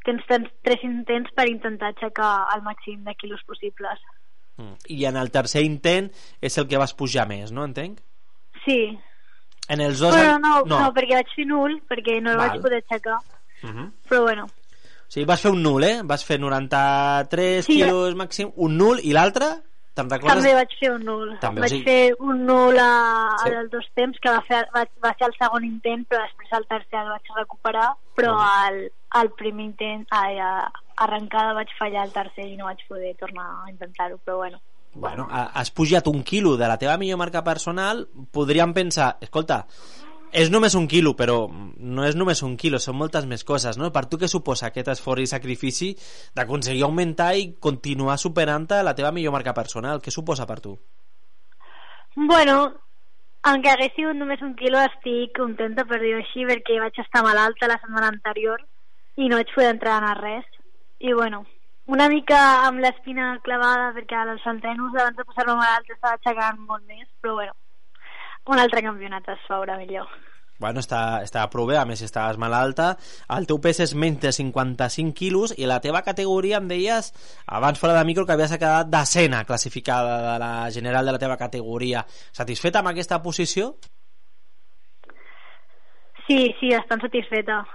tens, 0.06 0.24
tens 0.30 0.52
tres 0.64 0.84
intents 0.88 1.32
per 1.36 1.50
intentar 1.50 1.92
aixecar 1.92 2.34
el 2.56 2.64
màxim 2.64 3.04
de 3.04 3.16
quilos 3.20 3.44
possibles 3.48 4.00
Mm. 4.58 4.74
I 4.88 5.06
en 5.06 5.18
el 5.18 5.32
tercer 5.32 5.64
intent 5.66 6.12
és 6.42 6.58
el 6.58 6.68
que 6.68 6.78
vas 6.78 6.94
pujar 6.94 7.28
més, 7.28 7.52
no 7.52 7.64
entenc? 7.66 8.00
Sí. 8.66 8.98
En 9.68 9.82
els 9.82 10.00
dos... 10.00 10.14
Bueno, 10.14 10.40
no, 10.40 10.62
no, 10.66 10.80
no, 10.80 10.94
perquè 10.94 11.16
vaig 11.16 11.32
fer 11.36 11.46
nul, 11.48 11.82
perquè 11.90 12.22
no 12.22 12.32
el 12.32 12.38
Val. 12.38 12.50
vaig 12.50 12.62
poder 12.62 12.84
aixecar. 12.84 13.18
Uh 13.64 13.70
-huh. 13.70 13.92
Però 14.10 14.22
bueno. 14.24 14.46
O 14.46 15.10
sigui, 15.14 15.26
vas 15.26 15.42
fer 15.42 15.52
un 15.52 15.62
nul, 15.64 15.84
eh? 15.84 16.02
Vas 16.04 16.26
fer 16.26 16.40
93 16.40 17.66
Sí. 17.66 17.74
quilos 17.78 18.16
màxim, 18.16 18.52
un 18.56 18.78
nul, 18.78 19.00
i 19.04 19.12
l'altre? 19.14 19.46
Te'n 19.94 20.10
recordes? 20.10 20.36
També 20.36 20.54
vaig 20.56 20.72
fer 20.80 20.92
un 20.92 21.04
nul. 21.06 21.38
També, 21.40 21.60
o 21.60 21.64
vaig 21.64 21.70
sigui- 21.72 21.84
fer 21.84 22.16
un 22.20 22.46
nul 22.46 22.78
a, 22.80 23.36
Sí. 23.44 23.50
sí. 23.50 23.56
als 23.56 23.70
dos 23.72 23.86
temps, 23.94 24.18
que 24.20 24.30
va, 24.30 24.42
fer, 24.42 24.68
va, 24.76 24.88
va 25.04 25.16
ser 25.18 25.28
el 25.28 25.34
segon 25.40 25.64
intent, 25.66 26.08
però 26.10 26.22
després 26.24 26.50
el 26.52 26.66
tercer 26.68 27.00
el 27.00 27.10
vaig 27.10 27.22
recuperar, 27.38 27.92
però 28.16 28.34
Ah. 28.40 28.66
al, 28.68 28.92
al 29.12 29.30
primer 29.34 29.66
intent, 29.66 30.08
ai, 30.10 30.40
a, 30.40 30.72
arrencada 30.98 31.54
vaig 31.58 31.72
fallar 31.80 32.06
el 32.08 32.14
tercer 32.14 32.46
i 32.50 32.58
no 32.58 32.66
vaig 32.70 32.80
poder 32.88 33.16
tornar 33.20 33.48
a 33.64 33.70
intentar-ho, 33.72 34.18
però 34.24 34.38
bueno. 34.38 34.62
Bueno, 34.94 35.28
ha- 35.32 35.50
has 35.58 35.72
pujat 35.72 36.08
un 36.08 36.22
quilo 36.24 36.56
de 36.56 36.68
la 36.68 36.78
teva 36.78 36.98
millor 36.98 37.18
marca 37.18 37.44
personal, 37.44 38.08
podríem 38.32 38.74
pensar, 38.74 39.18
escolta, 39.22 39.66
és 40.32 40.50
només 40.54 40.76
un 40.76 40.88
quilo, 40.88 41.16
però 41.18 41.48
no 41.50 42.06
és 42.06 42.16
només 42.16 42.44
un 42.46 42.56
quilo, 42.58 42.80
són 42.80 42.98
moltes 42.98 43.26
més 43.26 43.44
coses, 43.44 43.78
no? 43.78 43.92
Per 43.94 44.06
tu 44.06 44.18
què 44.18 44.28
suposa 44.30 44.68
aquest 44.68 44.88
esforç 44.94 45.22
i 45.26 45.28
sacrifici 45.30 45.96
d'aconseguir 46.36 46.84
augmentar 46.86 47.36
i 47.38 47.56
continuar 47.60 48.18
superant-te 48.22 48.84
la 48.84 48.94
teva 48.94 49.12
millor 49.12 49.34
marca 49.34 49.54
personal? 49.54 50.02
Què 50.02 50.12
suposa 50.14 50.46
per 50.50 50.60
tu? 50.62 50.78
Bueno, 52.16 52.74
aunque 53.44 53.70
hagués 53.70 53.94
sigut 53.96 54.16
només 54.16 54.42
un 54.42 54.54
quilo, 54.56 54.78
estic 54.80 55.34
contenta 55.38 55.86
per 55.90 56.00
dir-ho 56.02 56.22
així, 56.22 56.46
perquè 56.50 56.78
vaig 56.82 56.98
estar 57.02 57.24
malalta 57.26 57.68
la 57.68 57.80
setmana 57.82 58.10
anterior 58.14 58.62
i 59.18 59.30
no 59.30 59.38
vaig 59.42 59.54
poder 59.56 59.72
entrenar 59.74 60.18
res. 60.22 60.46
I 61.04 61.12
bueno, 61.12 61.42
una 61.92 62.08
mica 62.08 62.38
amb 62.64 62.80
l'espina 62.80 63.34
clavada, 63.44 63.90
perquè 63.92 64.16
als 64.16 64.46
entrenos 64.48 64.94
abans 64.96 65.18
de 65.18 65.26
posar-me 65.28 65.58
malalta 65.60 65.92
estava 65.98 66.16
aixecant 66.16 66.62
molt 66.64 66.86
més, 66.88 67.10
però 67.20 67.34
bueno, 67.42 67.58
un 68.54 68.62
altre 68.62 68.84
campionat 68.86 69.28
es 69.34 69.44
veurà 69.52 69.76
millor. 69.82 70.08
Bueno, 70.64 70.80
està, 70.80 71.02
està 71.26 71.44
prou 71.52 71.68
bé, 71.68 71.76
a 71.76 71.84
més 71.84 72.00
si 72.00 72.08
estaves 72.08 72.40
malalta 72.40 72.94
el 73.36 73.50
teu 73.50 73.60
pes 73.60 73.82
és 73.84 73.96
menys 74.00 74.22
de 74.24 74.32
55 74.32 75.12
quilos 75.18 75.52
i 75.58 75.68
la 75.68 75.82
teva 75.84 76.06
categoria 76.08 76.62
em 76.62 76.72
deies 76.72 77.12
abans 77.58 77.82
fora 77.82 77.98
de 77.98 78.06
micro 78.08 78.24
que 78.24 78.38
havies 78.38 78.56
quedat 78.56 78.88
decena 78.94 79.44
classificada 79.50 80.18
de 80.30 80.40
la 80.40 80.54
general 80.72 81.10
de 81.10 81.18
la 81.18 81.24
teva 81.26 81.40
categoria 81.42 82.06
satisfeta 82.32 82.80
amb 82.80 82.94
aquesta 82.94 83.20
posició? 83.26 83.74
Sí, 86.30 86.54
sí, 86.62 86.72
estan 86.72 87.04
satisfeta. 87.04 87.66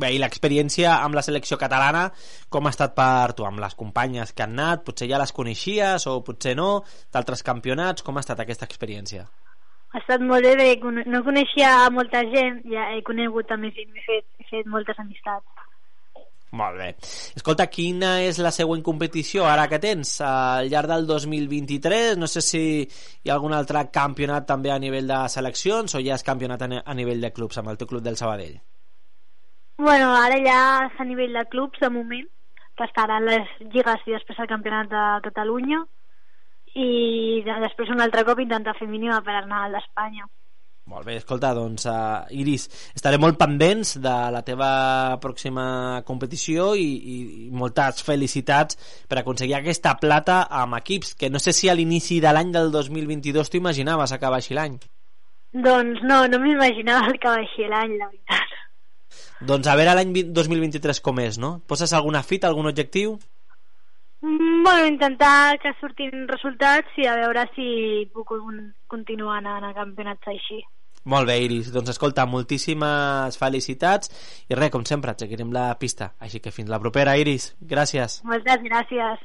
Bé, 0.00 0.14
i 0.16 0.20
l'experiència 0.22 0.94
amb 1.04 1.16
la 1.18 1.22
selecció 1.26 1.58
catalana 1.60 2.06
com 2.48 2.64
ha 2.64 2.72
estat 2.72 2.94
per 2.96 3.34
tu, 3.36 3.44
amb 3.44 3.60
les 3.60 3.76
companyes 3.76 4.32
que 4.32 4.46
han 4.46 4.56
anat 4.56 4.84
potser 4.86 5.10
ja 5.10 5.20
les 5.20 5.34
coneixies 5.36 6.06
o 6.08 6.20
potser 6.24 6.54
no 6.56 6.70
d'altres 7.12 7.44
campionats, 7.44 8.06
com 8.06 8.16
ha 8.16 8.24
estat 8.24 8.40
aquesta 8.40 8.68
experiència? 8.70 9.26
Ha 9.90 9.98
estat 9.98 10.22
molt 10.22 10.46
bé, 10.60 10.70
no 11.10 11.24
coneixia 11.26 11.72
molta 11.92 12.22
gent, 12.32 12.62
ja 12.72 12.86
he 12.94 13.02
conegut 13.04 13.50
també 13.50 13.74
he 13.74 13.86
fet, 14.06 14.24
he 14.38 14.46
fet 14.48 14.70
moltes 14.70 15.02
amistats. 15.02 15.66
Molt 16.56 16.80
bé. 16.80 16.88
Escolta, 17.38 17.68
quina 17.70 18.16
és 18.24 18.40
la 18.42 18.50
següent 18.54 18.80
competició 18.86 19.44
ara 19.46 19.68
que 19.70 19.78
tens 19.82 20.16
al 20.26 20.70
llarg 20.70 20.90
del 20.90 21.06
2023? 21.10 22.16
No 22.18 22.26
sé 22.30 22.42
si 22.42 22.64
hi 22.80 23.30
ha 23.30 23.36
algun 23.36 23.54
altre 23.54 23.84
campionat 23.94 24.48
també 24.48 24.72
a 24.74 24.80
nivell 24.82 25.10
de 25.10 25.20
seleccions 25.30 25.94
o 25.94 26.02
ja 26.02 26.16
és 26.16 26.26
campionat 26.26 26.66
a 26.66 26.98
nivell 26.98 27.22
de 27.22 27.34
clubs 27.36 27.60
amb 27.60 27.70
el 27.70 27.78
teu 27.78 27.90
club 27.90 28.06
del 28.06 28.18
Sabadell? 28.18 28.58
Bueno, 29.80 30.10
ara 30.12 30.36
ja 30.44 30.60
a 30.84 31.04
nivell 31.08 31.32
de 31.32 31.46
clubs, 31.48 31.80
de 31.80 31.88
moment, 31.88 32.26
que 32.76 32.84
estaran 32.84 33.24
les 33.24 33.48
lligues 33.72 34.02
i 34.04 34.12
després 34.12 34.42
el 34.42 34.50
campionat 34.50 34.90
de 34.92 35.04
Catalunya 35.24 35.78
i 36.76 37.40
de, 37.46 37.54
després 37.64 37.88
un 37.94 38.04
altre 38.04 38.26
cop 38.28 38.42
intentar 38.44 38.76
fer 38.76 38.90
mínima 38.90 39.22
per 39.24 39.38
anar 39.38 39.62
al 39.64 39.78
d'Espanya. 39.78 40.28
Molt 40.92 41.08
bé, 41.08 41.16
escolta, 41.22 41.54
doncs, 41.56 41.86
uh, 41.88 42.28
Iris, 42.36 42.66
estaré 42.92 43.16
molt 43.22 43.40
pendents 43.40 43.94
de 44.04 44.14
la 44.36 44.44
teva 44.44 44.70
pròxima 45.22 45.64
competició 46.04 46.74
i, 46.76 46.84
i, 46.84 47.18
i 47.46 47.50
moltes 47.56 48.04
felicitats 48.04 48.76
per 49.08 49.22
aconseguir 49.22 49.56
aquesta 49.62 49.96
plata 50.02 50.42
amb 50.60 50.76
equips, 50.82 51.14
que 51.16 51.32
no 51.32 51.40
sé 51.40 51.56
si 51.56 51.72
a 51.72 51.78
l'inici 51.78 52.20
de 52.20 52.36
l'any 52.36 52.52
del 52.52 52.68
2022 52.76 53.48
t'ho 53.48 53.62
imaginaves 53.64 54.12
acabar 54.12 54.44
així 54.44 54.60
l'any. 54.60 54.76
Doncs 55.56 56.04
no, 56.04 56.26
no 56.28 56.44
m'imaginava 56.44 57.14
el 57.14 57.16
que 57.22 57.32
va 57.32 57.40
així 57.40 57.64
l'any, 57.64 57.96
la 57.96 58.12
veritat. 58.12 58.59
Doncs 59.40 59.66
a 59.66 59.76
veure 59.76 59.94
l'any 59.98 60.12
2023 60.32 61.00
com 61.00 61.20
és, 61.20 61.38
no? 61.38 61.58
Poses 61.66 61.92
alguna 61.92 62.22
fita, 62.22 62.48
algun 62.48 62.70
objectiu? 62.70 63.18
Mm, 64.22 64.50
Bueno, 64.62 64.86
intentar 64.86 65.58
que 65.58 65.72
surtin 65.80 66.28
resultats 66.28 66.98
i 67.00 67.06
a 67.08 67.14
veure 67.16 67.46
si 67.54 68.04
puc 68.12 68.28
continuar 68.86 69.38
anant 69.38 69.64
a 69.64 69.72
campionats 69.74 70.28
així. 70.28 70.60
Molt 71.04 71.26
bé, 71.26 71.38
Iris. 71.40 71.70
Doncs 71.72 71.94
escolta, 71.94 72.26
moltíssimes 72.28 73.38
felicitats 73.40 74.12
i 74.48 74.58
res, 74.58 74.70
com 74.70 74.84
sempre, 74.84 75.14
et 75.16 75.24
seguirem 75.24 75.52
la 75.56 75.70
pista. 75.80 76.12
Així 76.20 76.42
que 76.44 76.52
fins 76.52 76.68
la 76.68 76.80
propera, 76.82 77.16
Iris. 77.16 77.54
Gràcies. 77.60 78.20
Moltes 78.28 78.60
gràcies 78.68 79.24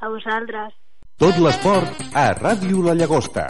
a 0.00 0.08
vosaltres. 0.08 0.76
Tot 1.20 1.36
l'esport 1.42 2.06
a 2.14 2.30
Ràdio 2.38 2.86
La 2.86 2.94
Llagosta. 2.94 3.48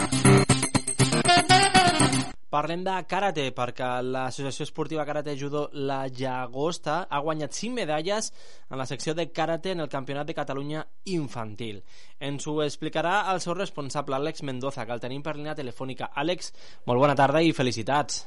Parlem 2.51 2.81
de 2.83 2.91
karate, 3.07 3.45
perquè 3.55 3.85
l'Associació 4.03 4.65
Esportiva 4.67 5.05
Karate 5.07 5.37
Judo 5.39 5.61
La 5.87 6.01
Llagosta 6.11 6.97
ha 7.07 7.21
guanyat 7.23 7.55
5 7.55 7.77
medalles 7.77 8.27
en 8.67 8.75
la 8.81 8.87
secció 8.89 9.13
de 9.15 9.29
karate 9.31 9.71
en 9.71 9.79
el 9.79 9.87
Campionat 9.93 10.27
de 10.27 10.35
Catalunya 10.35 10.81
infantil. 11.13 11.79
Ens 12.19 12.49
ho 12.51 12.57
explicarà 12.65 13.21
el 13.31 13.39
seu 13.39 13.55
responsable, 13.55 14.19
Àlex 14.19 14.43
Mendoza, 14.43 14.83
que 14.83 14.91
el 14.91 14.99
tenim 14.99 15.23
per 15.23 15.37
línia 15.37 15.55
telefònica. 15.55 16.11
Àlex, 16.11 16.51
molt 16.91 16.99
bona 16.99 17.15
tarda 17.15 17.39
i 17.39 17.55
felicitats. 17.55 18.25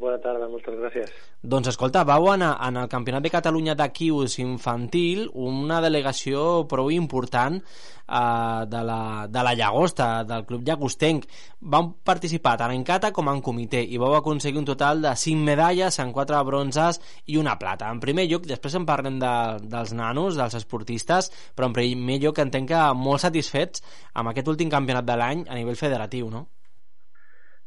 Bona 0.00 0.16
tarda, 0.16 0.46
moltes 0.48 0.76
gràcies. 0.80 1.10
Doncs 1.52 1.68
escolta, 1.74 2.06
vau 2.08 2.30
anar 2.32 2.54
en 2.64 2.78
el 2.80 2.86
Campionat 2.88 3.20
de 3.20 3.30
Catalunya 3.32 3.74
d'Aquius 3.76 4.38
infantil 4.40 5.26
una 5.36 5.82
delegació 5.84 6.44
prou 6.70 6.88
important 6.94 7.58
eh, 7.60 8.62
de, 8.72 8.80
la, 8.88 9.00
de 9.28 9.42
la 9.44 9.52
Llagosta, 9.58 10.06
del 10.24 10.46
Club 10.48 10.64
Llagostenc. 10.64 11.26
Vau 11.74 11.90
participar 12.12 12.54
tant 12.62 12.72
en 12.72 12.86
cata 12.88 13.10
com 13.12 13.28
en 13.28 13.42
comitè 13.44 13.82
i 13.84 14.00
vau 14.00 14.16
aconseguir 14.16 14.62
un 14.62 14.70
total 14.70 15.04
de 15.04 15.12
5 15.24 15.44
medalles 15.50 16.00
en 16.00 16.16
4 16.16 16.40
bronzes 16.48 17.02
i 17.26 17.36
una 17.36 17.58
plata. 17.60 17.92
En 17.92 18.00
primer 18.00 18.24
lloc, 18.32 18.48
després 18.48 18.78
en 18.80 18.88
parlem 18.88 19.20
de, 19.20 19.34
dels 19.68 19.92
nanos, 19.92 20.40
dels 20.40 20.56
esportistes, 20.62 21.28
però 21.52 21.68
en 21.68 21.76
primer 21.76 22.22
lloc 22.24 22.40
entenc 22.40 22.72
que 22.72 22.82
molt 22.96 23.26
satisfets 23.28 23.84
amb 24.14 24.32
aquest 24.32 24.48
últim 24.48 24.72
campionat 24.72 25.04
de 25.04 25.20
l'any 25.20 25.44
a 25.44 25.60
nivell 25.60 25.76
federatiu, 25.76 26.32
no? 26.32 26.46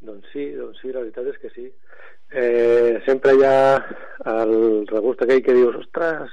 Doncs 0.04 0.34
sí, 0.34 0.50
doncs 0.58 0.82
sí, 0.82 0.90
la 0.92 1.00
veritat 1.06 1.30
és 1.30 1.38
que 1.40 1.54
sí 1.54 1.70
eh, 2.34 3.02
sempre 3.06 3.36
hi 3.38 3.44
ha 3.46 3.58
el 4.34 4.88
regust 4.90 5.22
aquell 5.24 5.44
que 5.46 5.56
dius, 5.56 5.76
ostres, 5.84 6.32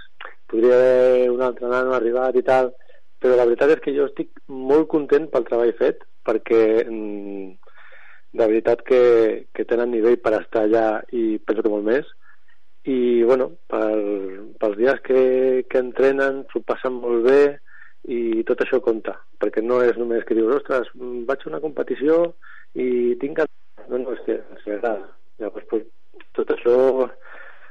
podria 0.51 0.77
haver 0.77 1.31
un 1.31 1.43
altre 1.45 1.69
nano 1.69 1.95
arribat 1.95 2.37
i 2.41 2.45
tal, 2.47 2.73
però 3.21 3.37
la 3.37 3.47
veritat 3.49 3.75
és 3.77 3.83
que 3.85 3.95
jo 3.97 4.07
estic 4.09 4.33
molt 4.49 4.89
content 4.93 5.29
pel 5.31 5.47
treball 5.49 5.75
fet, 5.79 6.03
perquè 6.27 6.63
mm, 6.87 7.51
de 8.33 8.47
veritat 8.47 8.83
que, 8.87 9.03
que 9.53 9.67
tenen 9.69 9.93
nivell 9.93 10.19
per 10.25 10.39
estar 10.39 10.65
allà 10.65 10.87
i 11.13 11.39
penso 11.45 11.67
que 11.67 11.75
molt 11.75 11.87
més, 11.87 12.09
i 12.89 13.23
bueno, 13.29 13.51
per, 13.69 13.93
pels 14.61 14.79
dies 14.81 15.05
que, 15.05 15.23
que 15.69 15.85
entrenen 15.85 16.45
s'ho 16.49 16.65
passen 16.65 16.97
molt 16.97 17.27
bé 17.29 17.41
i 18.09 18.41
tot 18.49 18.65
això 18.65 18.81
compta, 18.81 19.19
perquè 19.43 19.61
no 19.61 19.83
és 19.85 20.01
només 20.01 20.25
que 20.25 20.39
dius, 20.39 20.63
ostres, 20.63 20.89
vaig 21.29 21.45
a 21.45 21.53
una 21.53 21.65
competició 21.65 22.23
i 22.73 23.17
tinc... 23.21 23.45
No, 23.91 23.99
no, 23.99 24.13
és 24.15 24.23
que 24.25 24.39
ens 24.39 24.69
agrada 24.69 25.20
Llavors, 25.41 25.67
pues, 25.71 25.87
tot 26.37 26.53
això 26.55 26.77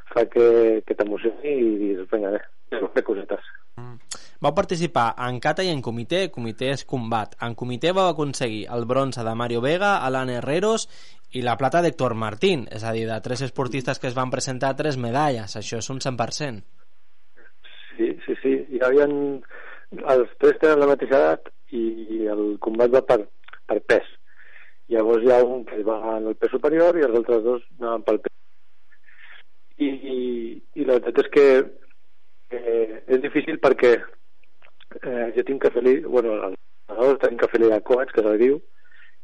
fa 0.09 0.25
que, 0.25 0.81
que 0.85 0.97
t'emocioni 0.97 1.53
i 1.53 1.75
dius, 1.83 2.07
vinga, 2.11 2.33
bé, 2.33 2.79
fer 2.95 3.05
cosetes. 3.05 3.51
Mm. 3.77 3.97
Vau 4.39 4.53
participar 4.55 5.09
en 5.27 5.41
cata 5.43 5.65
i 5.67 5.71
en 5.73 5.81
comitè, 5.83 6.21
comitè 6.31 6.71
és 6.73 6.85
combat. 6.87 7.33
En 7.43 7.55
comitè 7.59 7.91
vau 7.95 8.07
aconseguir 8.07 8.65
el 8.75 8.85
bronze 8.87 9.25
de 9.27 9.33
Mario 9.35 9.61
Vega, 9.61 9.97
Alan 10.07 10.31
Herreros 10.31 10.87
i 11.35 11.43
la 11.45 11.57
plata 11.59 11.81
d'Héctor 11.83 12.15
Martín, 12.15 12.65
és 12.71 12.85
a 12.87 12.93
dir, 12.95 13.05
de 13.09 13.19
tres 13.25 13.43
esportistes 13.45 13.99
que 13.99 14.07
es 14.09 14.15
van 14.17 14.31
presentar 14.31 14.75
tres 14.79 14.97
medalles, 14.97 15.57
això 15.59 15.81
és 15.83 15.89
un 15.91 15.99
100%. 15.99 16.63
Sí, 17.97 18.13
sí, 18.25 18.37
sí, 18.41 18.55
hi 18.71 18.81
havia... 18.85 19.09
Els 19.89 20.33
tres 20.37 20.59
tenen 20.61 20.83
la 20.83 20.87
mateixa 20.91 21.17
edat 21.17 21.47
i 21.73 22.25
el 22.29 22.43
combat 22.61 22.91
va 22.93 23.01
per, 23.05 23.23
per 23.67 23.79
pes. 23.89 24.07
Llavors 24.89 25.25
hi 25.25 25.31
ha 25.33 25.43
un 25.45 25.65
que 25.69 25.83
va 25.85 25.99
en 26.17 26.31
el 26.31 26.37
pes 26.39 26.51
superior 26.55 26.97
i 26.97 27.05
els 27.05 27.17
altres 27.19 27.43
dos 27.45 27.65
anaven 27.79 28.05
pel 28.07 28.21
pes. 28.23 28.35
I, 29.79 29.89
i, 29.89 30.17
i 30.81 30.87
la 30.87 30.97
veritat 30.97 31.21
és 31.23 31.29
que 31.35 31.45
eh, 32.57 33.03
és 33.05 33.21
difícil 33.21 33.59
perquè 33.61 33.93
eh, 33.99 35.27
jo 35.37 35.45
tinc 35.45 35.61
que 35.63 35.71
fer-li, 35.75 35.99
bueno, 36.07 36.33
el 36.49 36.57
nadador 36.89 37.21
tenim 37.21 37.37
que 37.39 37.51
fer-li 37.53 37.69
de 37.71 37.79
coach, 37.85 38.11
que 38.15 38.25
se'l 38.25 38.41
diu, 38.41 38.57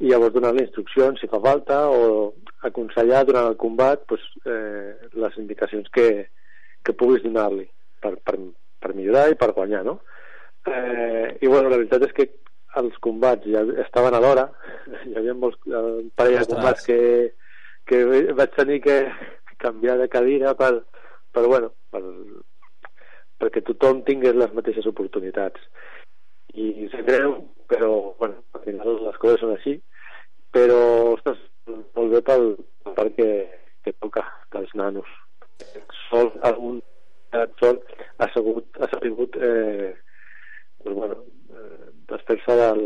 i 0.03 0.11
llavors 0.11 0.35
donar-li 0.35 0.65
instruccions 0.65 1.21
si 1.21 1.29
fa 1.31 1.39
falta 1.43 1.81
o 1.89 2.33
aconsellar 2.67 3.23
durant 3.25 3.49
el 3.49 3.57
combat 3.59 4.03
pues, 4.09 4.23
eh, 4.45 4.93
les 5.15 5.37
indicacions 5.41 5.87
que, 5.95 6.07
que 6.83 6.97
puguis 6.99 7.23
donar-li 7.23 7.65
per, 8.03 8.17
per, 8.27 8.37
per 8.83 8.93
millorar 8.93 9.29
i 9.31 9.37
per 9.39 9.53
guanyar, 9.55 9.85
no? 9.87 9.99
Eh, 10.67 11.37
I 11.41 11.47
bueno, 11.47 11.69
la 11.69 11.79
veritat 11.79 12.05
és 12.09 12.15
que 12.17 12.29
els 12.81 12.97
combats 13.03 13.47
ja 13.47 13.63
estaven 13.85 14.15
a 14.17 14.21
l'hora 14.23 14.49
hi 15.05 15.15
havia 15.15 15.35
molts 15.37 15.59
un 15.67 16.11
parell 16.15 16.41
de 16.41 16.49
combats 16.53 16.85
que, 16.89 16.99
que 17.87 18.01
vaig 18.39 18.55
tenir 18.57 18.81
que 18.83 18.99
canviar 19.63 19.97
de 20.01 20.09
cadira 20.11 20.53
per, 20.59 20.73
per 21.31 21.45
bueno 21.47 21.71
per, 21.91 22.03
perquè 23.41 23.63
tothom 23.65 24.01
tingués 24.07 24.35
les 24.37 24.53
mateixes 24.55 24.87
oportunitats. 24.89 25.59
I 26.55 26.87
se 26.91 27.03
creu 27.03 27.35
però 27.67 28.15
bueno, 28.19 28.43
al 28.53 28.63
final 28.63 28.97
les 29.03 29.19
coses 29.21 29.41
són 29.43 29.53
així. 29.55 29.75
Però 30.55 30.79
ostres, 31.15 31.39
molt 31.67 32.13
bé 32.13 32.21
pel, 32.23 32.51
pel 32.95 33.11
que, 33.17 33.29
que 33.83 33.93
toca 33.99 34.23
dels 34.55 34.71
nanos. 34.79 35.09
Sol 36.07 36.31
algun 36.47 36.79
sol 37.59 37.81
ha 38.23 38.27
sabut, 38.31 38.67
ha 38.79 38.87
sabut 38.93 39.35
eh, 39.43 39.91
doncs, 40.85 40.97
bueno, 41.01 41.19
eh, 41.51 41.91
desfer-se 42.11 42.57
del, 42.61 42.81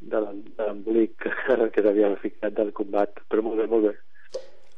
de 0.00 0.22
l'embolic 0.26 1.16
que 1.74 1.84
s'havia 1.84 2.14
ficat 2.22 2.56
del 2.56 2.72
combat, 2.76 3.22
però 3.30 3.44
molt 3.46 3.62
bé, 3.62 3.68
molt 3.70 3.88
bé. 3.88 3.96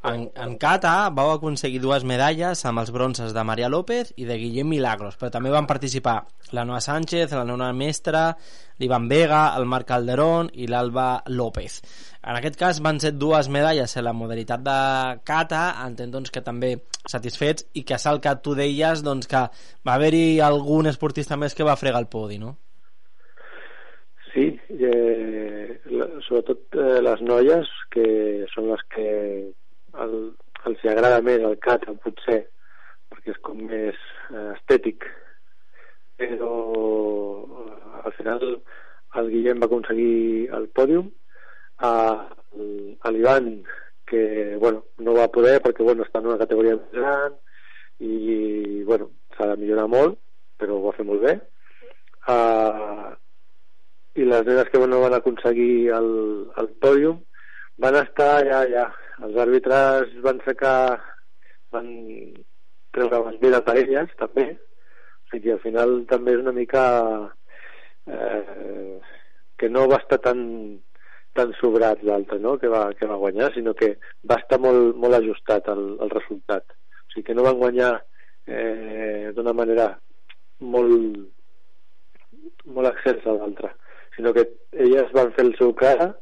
En, 0.02 0.24
en 0.34 0.56
Cata 0.58 1.08
vau 1.14 1.28
aconseguir 1.30 1.78
dues 1.78 2.02
medalles 2.02 2.64
amb 2.66 2.80
els 2.82 2.90
bronzes 2.90 3.30
de 3.36 3.42
Maria 3.46 3.68
López 3.70 4.08
i 4.18 4.24
de 4.26 4.34
Guillem 4.40 4.66
Milagros, 4.74 5.14
però 5.18 5.30
també 5.30 5.52
van 5.54 5.68
participar 5.70 6.16
la 6.50 6.64
Noa 6.66 6.80
Sánchez, 6.82 7.30
la 7.38 7.44
Nona 7.46 7.68
Mestra, 7.72 8.24
l'Ivan 8.82 9.06
Vega, 9.06 9.44
el 9.54 9.68
Marc 9.70 9.86
Calderón 9.92 10.50
i 10.58 10.66
l'Alba 10.66 11.22
López. 11.30 11.78
En 12.18 12.34
aquest 12.34 12.58
cas 12.58 12.82
van 12.82 12.98
ser 12.98 13.14
dues 13.14 13.46
medalles 13.46 13.94
en 13.94 14.06
la 14.08 14.16
modalitat 14.16 14.66
de 14.66 14.76
Cata, 15.22 15.62
entenc 15.86 16.18
doncs, 16.18 16.34
que 16.34 16.42
també 16.42 16.74
satisfets 17.06 17.70
i 17.78 17.86
que 17.86 18.02
sal 18.02 18.18
que 18.18 18.34
tu 18.42 18.58
deies 18.58 19.06
doncs, 19.06 19.30
que 19.30 19.46
va 19.86 19.94
haver-hi 19.94 20.42
algun 20.42 20.90
esportista 20.90 21.38
més 21.38 21.54
que 21.54 21.66
va 21.66 21.78
fregar 21.78 22.02
el 22.02 22.10
podi, 22.10 22.42
no? 22.42 22.56
Sí, 24.32 24.50
eh, 24.82 25.78
sobretot 26.26 26.74
eh, 26.74 27.02
les 27.06 27.20
noies, 27.22 27.70
que 27.94 28.06
són 28.50 28.72
les 28.72 28.88
que 28.90 29.10
el, 30.04 30.14
els 30.68 30.84
agrada 30.92 31.20
més 31.24 31.44
el 31.44 31.58
cat, 31.62 31.84
potser, 32.04 32.40
perquè 33.12 33.34
és 33.34 33.40
com 33.46 33.60
més 33.68 33.98
eh, 34.30 34.48
estètic. 34.56 35.06
Però 36.20 36.52
eh, 37.42 38.00
al 38.04 38.16
final 38.18 38.46
el 39.20 39.30
Guillem 39.32 39.60
va 39.62 39.68
aconseguir 39.68 40.48
el 40.56 40.68
pòdium, 40.76 41.10
a, 41.82 41.92
a 43.02 43.10
l'Ivan, 43.10 43.48
que 44.06 44.56
bueno, 44.60 44.84
no 44.98 45.14
va 45.16 45.30
poder 45.32 45.58
perquè 45.64 45.84
bueno, 45.84 46.04
està 46.04 46.20
en 46.20 46.28
una 46.30 46.40
categoria 46.40 46.76
més 46.76 46.92
gran 46.94 47.34
i 48.02 48.82
bueno, 48.84 49.08
s'ha 49.36 49.48
de 49.52 49.56
millorar 49.60 49.88
molt, 49.90 50.18
però 50.60 50.76
ho 50.76 50.86
va 50.86 50.94
fer 50.96 51.06
molt 51.08 51.24
bé. 51.24 51.36
Uh, 52.28 53.12
i 54.14 54.26
les 54.28 54.44
nenes 54.46 54.68
que 54.70 54.80
no 54.86 55.00
van 55.02 55.16
aconseguir 55.16 55.90
el, 55.96 56.10
el 56.60 56.68
pòdium 56.82 57.22
van 57.82 57.96
estar 58.02 58.44
ja, 58.46 58.60
ja, 58.70 58.84
els 59.20 59.36
àrbitres 59.44 60.12
van 60.24 60.40
sacar 60.46 61.00
van 61.72 61.88
treure 62.92 63.22
banderes 63.26 63.64
per 63.66 63.76
elles 63.80 64.14
també 64.20 64.46
o 64.52 65.32
sigui, 65.32 65.52
al 65.52 65.60
final 65.64 65.98
també 66.10 66.34
és 66.36 66.42
una 66.42 66.54
mica 66.56 66.84
eh, 68.06 69.00
que 69.58 69.68
no 69.68 69.88
va 69.90 70.00
estar 70.02 70.20
tan 70.24 70.40
tan 71.32 71.52
sobrat 71.56 72.02
l'altre 72.04 72.38
no? 72.38 72.58
que, 72.60 72.68
va, 72.68 72.90
que 72.92 73.06
va 73.08 73.16
guanyar, 73.16 73.52
sinó 73.54 73.72
que 73.74 73.94
va 74.28 74.36
estar 74.42 74.58
molt, 74.60 74.96
molt 75.00 75.16
ajustat 75.16 75.68
el, 75.72 75.84
el 76.04 76.10
resultat 76.12 76.64
o 76.72 77.12
sigui 77.12 77.28
que 77.28 77.36
no 77.36 77.46
van 77.46 77.60
guanyar 77.60 77.92
eh, 78.46 79.32
d'una 79.36 79.54
manera 79.56 79.88
molt 80.60 81.16
molt 82.66 82.92
excelsa 82.92 83.36
l'altre 83.36 83.72
sinó 84.16 84.34
que 84.36 84.44
elles 84.72 85.08
van 85.16 85.32
fer 85.36 85.46
el 85.46 85.56
seu 85.56 85.72
cara 85.72 86.12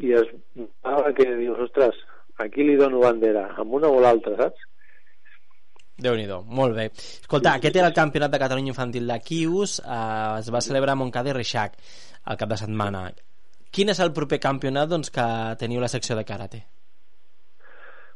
i 0.00 0.14
es 0.16 0.28
notava 0.56 1.12
que 1.16 1.26
dius, 1.36 1.58
ostres, 1.66 1.96
aquí 2.44 2.64
li 2.66 2.76
dono 2.80 3.00
bandera, 3.04 3.46
amb 3.60 3.78
una 3.78 3.88
o 3.92 4.00
l'altra, 4.02 4.36
saps? 4.40 4.66
déu 6.00 6.16
nhi 6.16 6.26
molt 6.48 6.74
bé. 6.74 6.86
Escolta, 6.96 7.54
aquest 7.54 7.76
era 7.76 7.88
el 7.90 7.96
campionat 7.96 8.32
de 8.32 8.38
Catalunya 8.40 8.72
Infantil 8.72 9.06
de 9.06 9.18
Quius, 9.20 9.80
eh, 9.80 10.38
es 10.40 10.48
va 10.52 10.62
celebrar 10.64 10.96
a 10.96 11.00
Montcada 11.00 11.30
i 11.30 11.34
Reixac 11.36 11.76
el 12.26 12.38
cap 12.40 12.48
de 12.48 12.56
setmana. 12.56 13.10
Quin 13.70 13.92
és 13.92 14.00
el 14.00 14.12
proper 14.12 14.40
campionat 14.40 14.88
doncs, 14.88 15.12
que 15.14 15.26
teniu 15.60 15.80
la 15.80 15.92
secció 15.92 16.16
de 16.16 16.24
karate? 16.24 16.62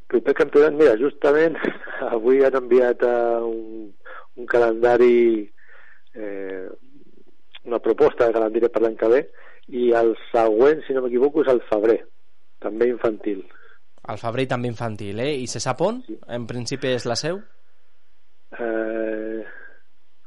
Proper 0.09 0.35
campionat, 0.35 0.75
mira, 0.81 0.97
justament 0.97 1.59
avui 2.17 2.43
han 2.45 2.57
enviat 2.59 3.05
uh, 3.05 3.45
un, 3.45 3.93
un 4.41 4.49
calendari 4.51 5.45
eh, 6.15 6.67
una 7.65 7.81
proposta 7.81 8.27
de 8.27 8.35
calendari 8.35 8.69
per 8.73 8.83
l'any 8.83 8.97
que 9.01 9.11
ve 9.13 9.21
i 9.69 9.91
el 9.97 10.13
següent, 10.31 10.83
si 10.85 10.97
no 10.97 11.05
m'equivoco, 11.05 11.45
és 11.45 11.53
el 11.53 11.63
febrer, 11.71 12.01
també 12.61 12.91
infantil. 12.91 13.45
El 14.13 14.21
febrer 14.21 14.45
també 14.51 14.69
infantil, 14.69 15.21
eh? 15.25 15.33
I 15.41 15.47
se 15.49 15.63
sap 15.65 15.81
on? 15.85 16.03
Sí. 16.07 16.17
En 16.37 16.47
principi 16.51 16.93
és 16.93 17.07
la 17.09 17.17
seu? 17.17 17.41
Eh, 18.59 19.45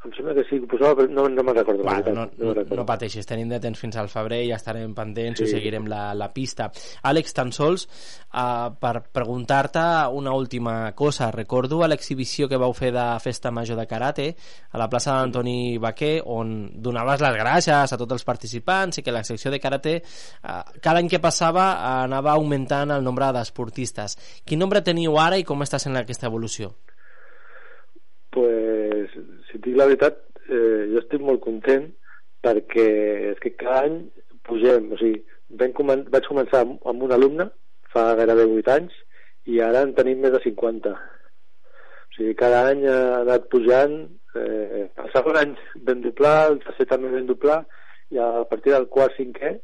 em 0.07 0.13
sembla 0.15 0.33
que 0.37 0.43
sí, 0.47 0.59
posava, 0.69 0.95
però 1.01 1.11
no, 1.11 1.25
no 1.29 1.43
me'n 1.43 1.57
recordo. 1.57 1.83
Bueno, 1.83 1.99
veritat, 1.99 2.15
no, 2.15 2.25
me'n 2.31 2.47
no, 2.47 2.53
recordo. 2.55 2.79
no 2.79 2.85
pateixis, 2.87 3.27
tenim 3.27 3.51
de 3.51 3.59
temps 3.63 3.79
fins 3.79 3.97
al 3.99 4.09
febrer 4.11 4.39
i 4.47 4.53
estarem 4.55 4.93
pendents 4.95 5.41
sí. 5.41 5.47
i 5.47 5.51
seguirem 5.51 5.87
la, 5.91 6.01
la 6.17 6.29
pista. 6.33 6.69
Àlex, 7.09 7.35
tan 7.35 7.51
sols 7.55 7.85
uh, 7.87 8.71
per 8.79 8.93
preguntar-te 9.13 9.83
una 10.15 10.33
última 10.37 10.77
cosa. 10.95 11.29
Recordo 11.35 11.83
a 11.83 11.91
l'exhibició 11.91 12.47
que 12.47 12.59
vau 12.61 12.75
fer 12.77 12.93
de 12.95 13.05
Festa 13.23 13.51
Major 13.51 13.79
de 13.79 13.87
Karate 13.89 14.27
a 14.71 14.81
la 14.81 14.89
plaça 14.91 15.17
d'Antoni 15.17 15.77
Baquer, 15.83 16.21
on 16.23 16.57
donaves 16.73 17.23
les 17.23 17.37
gràcies 17.37 17.93
a 17.93 17.99
tots 17.99 18.17
els 18.17 18.27
participants 18.27 19.01
i 19.01 19.05
que 19.05 19.15
la 19.15 19.25
secció 19.27 19.51
de 19.51 19.61
Karate 19.63 19.99
uh, 20.01 20.61
cada 20.81 21.01
any 21.01 21.11
que 21.11 21.23
passava 21.23 21.69
anava 22.03 22.35
augmentant 22.37 22.95
el 22.95 23.03
nombre 23.03 23.31
d'esportistes. 23.35 24.17
Quin 24.47 24.63
nombre 24.63 24.85
teniu 24.85 25.19
ara 25.19 25.39
i 25.39 25.47
com 25.47 25.65
està 25.65 25.81
sent 25.81 25.99
aquesta 25.99 26.31
evolució? 26.31 26.73
pues, 28.37 29.09
si 29.57 29.63
dic 29.63 29.77
la 29.77 29.87
veritat, 29.89 30.19
eh, 30.49 30.85
jo 30.91 31.01
estic 31.01 31.23
molt 31.25 31.41
content 31.41 31.87
perquè 32.45 32.87
és 33.33 33.39
que 33.41 33.55
cada 33.57 33.87
any 33.87 33.97
pugem, 34.47 34.91
o 34.93 34.97
sigui, 34.99 35.23
vam 35.59 35.73
comen 35.73 36.03
vaig 36.13 36.27
començar 36.29 36.61
amb, 36.63 36.77
amb 36.85 37.03
un 37.07 37.13
alumne 37.15 37.49
fa 37.93 38.13
gairebé 38.19 38.45
8 38.45 38.73
anys 38.75 38.93
i 39.47 39.61
ara 39.63 39.81
en 39.85 39.93
tenim 39.97 40.21
més 40.21 40.35
de 40.35 40.41
50. 40.43 40.93
O 40.93 42.17
sigui, 42.17 42.35
cada 42.39 42.67
any 42.69 42.85
ha 42.91 42.99
anat 43.23 43.47
pujant, 43.49 43.97
eh, 44.35 44.85
el 44.85 45.09
segon 45.15 45.39
any 45.41 45.55
vam 45.87 46.03
doblar, 46.05 46.51
el 46.51 46.61
tercer 46.65 46.87
també 46.91 47.13
vam 47.15 47.25
doblar 47.31 47.61
i 48.13 48.21
a 48.21 48.45
partir 48.49 48.75
del 48.75 48.87
quart 48.93 49.17
cinquè 49.17 49.57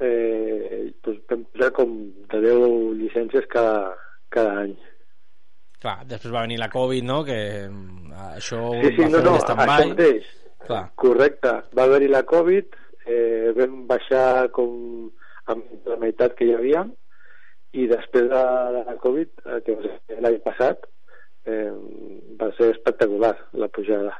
eh, 0.00 0.90
doncs 1.04 1.22
vam 1.30 1.46
pujar 1.52 1.70
com 1.78 1.94
de 2.32 2.42
10 2.48 2.66
llicències 2.98 3.46
cada, 3.54 3.94
cada 4.34 4.64
any. 4.64 4.74
Clar, 5.84 5.98
després 6.08 6.32
va 6.32 6.46
venir 6.46 6.56
la 6.62 6.70
Covid, 6.72 7.04
no?, 7.04 7.18
que 7.28 7.36
mm, 7.68 8.14
això 8.38 8.60
Sí, 8.80 8.94
sí, 8.96 9.02
va 9.02 9.08
no, 9.12 9.20
no, 9.20 9.34
això 9.36 9.44
stand-by. 9.44 9.88
mateix. 9.92 10.30
Clar. 10.64 10.82
Correcte. 10.96 11.50
Va 11.76 11.84
haver-hi 11.84 12.08
la 12.08 12.22
Covid, 12.24 12.78
eh, 13.04 13.52
vam 13.58 13.82
baixar 13.90 14.48
com 14.56 14.70
amb 15.52 15.88
la 15.90 15.98
meitat 16.00 16.32
que 16.38 16.46
hi 16.48 16.54
havia 16.56 16.86
i 17.76 17.84
després 17.90 18.30
de 18.30 18.40
la 18.78 18.94
Covid, 19.02 19.28
eh, 19.44 19.60
que 19.66 19.74
va 19.76 19.82
ser 19.90 20.20
l'any 20.24 20.38
passat, 20.46 20.86
eh, 21.44 21.68
va 22.40 22.48
ser 22.56 22.70
espectacular 22.72 23.34
la 23.60 23.68
pujada. 23.68 24.14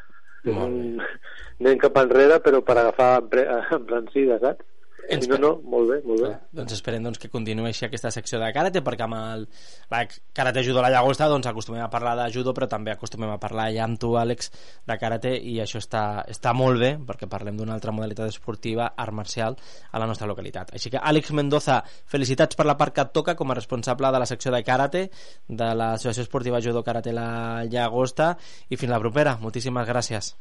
Mm, 0.45 1.01
Anem 1.65 1.79
cap 1.81 1.97
enrere, 2.03 2.43
però 2.45 2.61
per 2.67 2.77
agafar 2.83 3.23
empre- 3.23 3.49
embrancida, 3.79 4.37
saps? 4.43 4.67
Ens 5.11 5.27
I 5.27 5.31
no, 5.31 5.39
no, 5.41 5.51
molt 5.69 5.91
bé, 5.91 5.97
molt 6.07 6.23
bé. 6.23 6.29
Clar, 6.31 6.49
doncs 6.59 6.75
esperem 6.77 7.05
doncs, 7.05 7.19
que 7.21 7.29
continuï 7.33 7.69
així 7.69 7.85
aquesta 7.87 8.11
secció 8.15 8.39
de 8.41 8.49
karate 8.57 8.81
perquè 8.85 9.05
amb 9.07 9.17
el, 9.19 9.45
la 9.93 10.03
karate 10.37 10.63
judo 10.65 10.81
a 10.81 10.85
la 10.87 10.91
llagosta 10.95 11.29
doncs 11.31 11.49
acostumem 11.51 11.83
a 11.85 11.91
parlar 11.93 12.15
de 12.19 12.29
judo 12.35 12.55
però 12.57 12.69
també 12.71 12.93
acostumem 12.95 13.33
a 13.33 13.39
parlar 13.43 13.69
ja 13.75 13.85
amb 13.85 14.01
tu 14.01 14.15
Àlex 14.21 14.51
de 14.89 14.97
karate 15.01 15.35
i 15.37 15.59
això 15.65 15.81
està, 15.83 16.05
està 16.31 16.55
molt 16.57 16.81
bé 16.81 16.95
perquè 17.09 17.29
parlem 17.31 17.59
d'una 17.59 17.75
altra 17.77 17.93
modalitat 17.93 18.33
esportiva 18.33 18.93
art 18.97 19.13
marcial 19.13 19.59
a 19.91 20.01
la 20.01 20.09
nostra 20.11 20.29
localitat. 20.31 20.73
Així 20.77 20.93
que 20.93 21.03
Àlex 21.03 21.35
Mendoza, 21.37 21.81
felicitats 22.11 22.57
per 22.57 22.69
la 22.69 22.79
part 22.81 22.95
que 22.95 23.05
et 23.05 23.13
toca 23.13 23.37
com 23.37 23.51
a 23.51 23.59
responsable 23.59 24.13
de 24.15 24.23
la 24.23 24.31
secció 24.31 24.55
de 24.55 24.63
karate 24.65 25.09
de 25.49 25.73
l'associació 25.75 26.25
esportiva 26.25 26.63
judo 26.65 26.85
karate 26.87 27.13
la 27.13 27.65
llagosta 27.69 28.35
i 28.71 28.79
fins 28.81 28.93
la 28.93 29.03
propera, 29.03 29.37
moltíssimes 29.43 29.89
gràcies. 29.89 30.35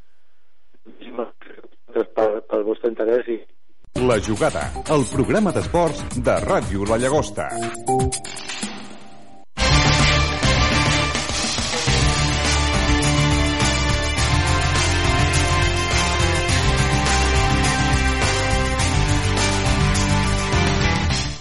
Gràcies 0.84 2.10
pel, 2.16 2.40
pel 2.50 2.64
vostre 2.66 2.90
interès 2.90 3.28
i 3.30 3.42
La 4.02 4.16
jugada, 4.20 4.64
el 4.90 5.04
programa 5.06 5.52
d'esports 5.54 6.00
de 6.26 6.38
Ràdio 6.42 6.88
La 6.90 6.98
Llagosta. 6.98 7.46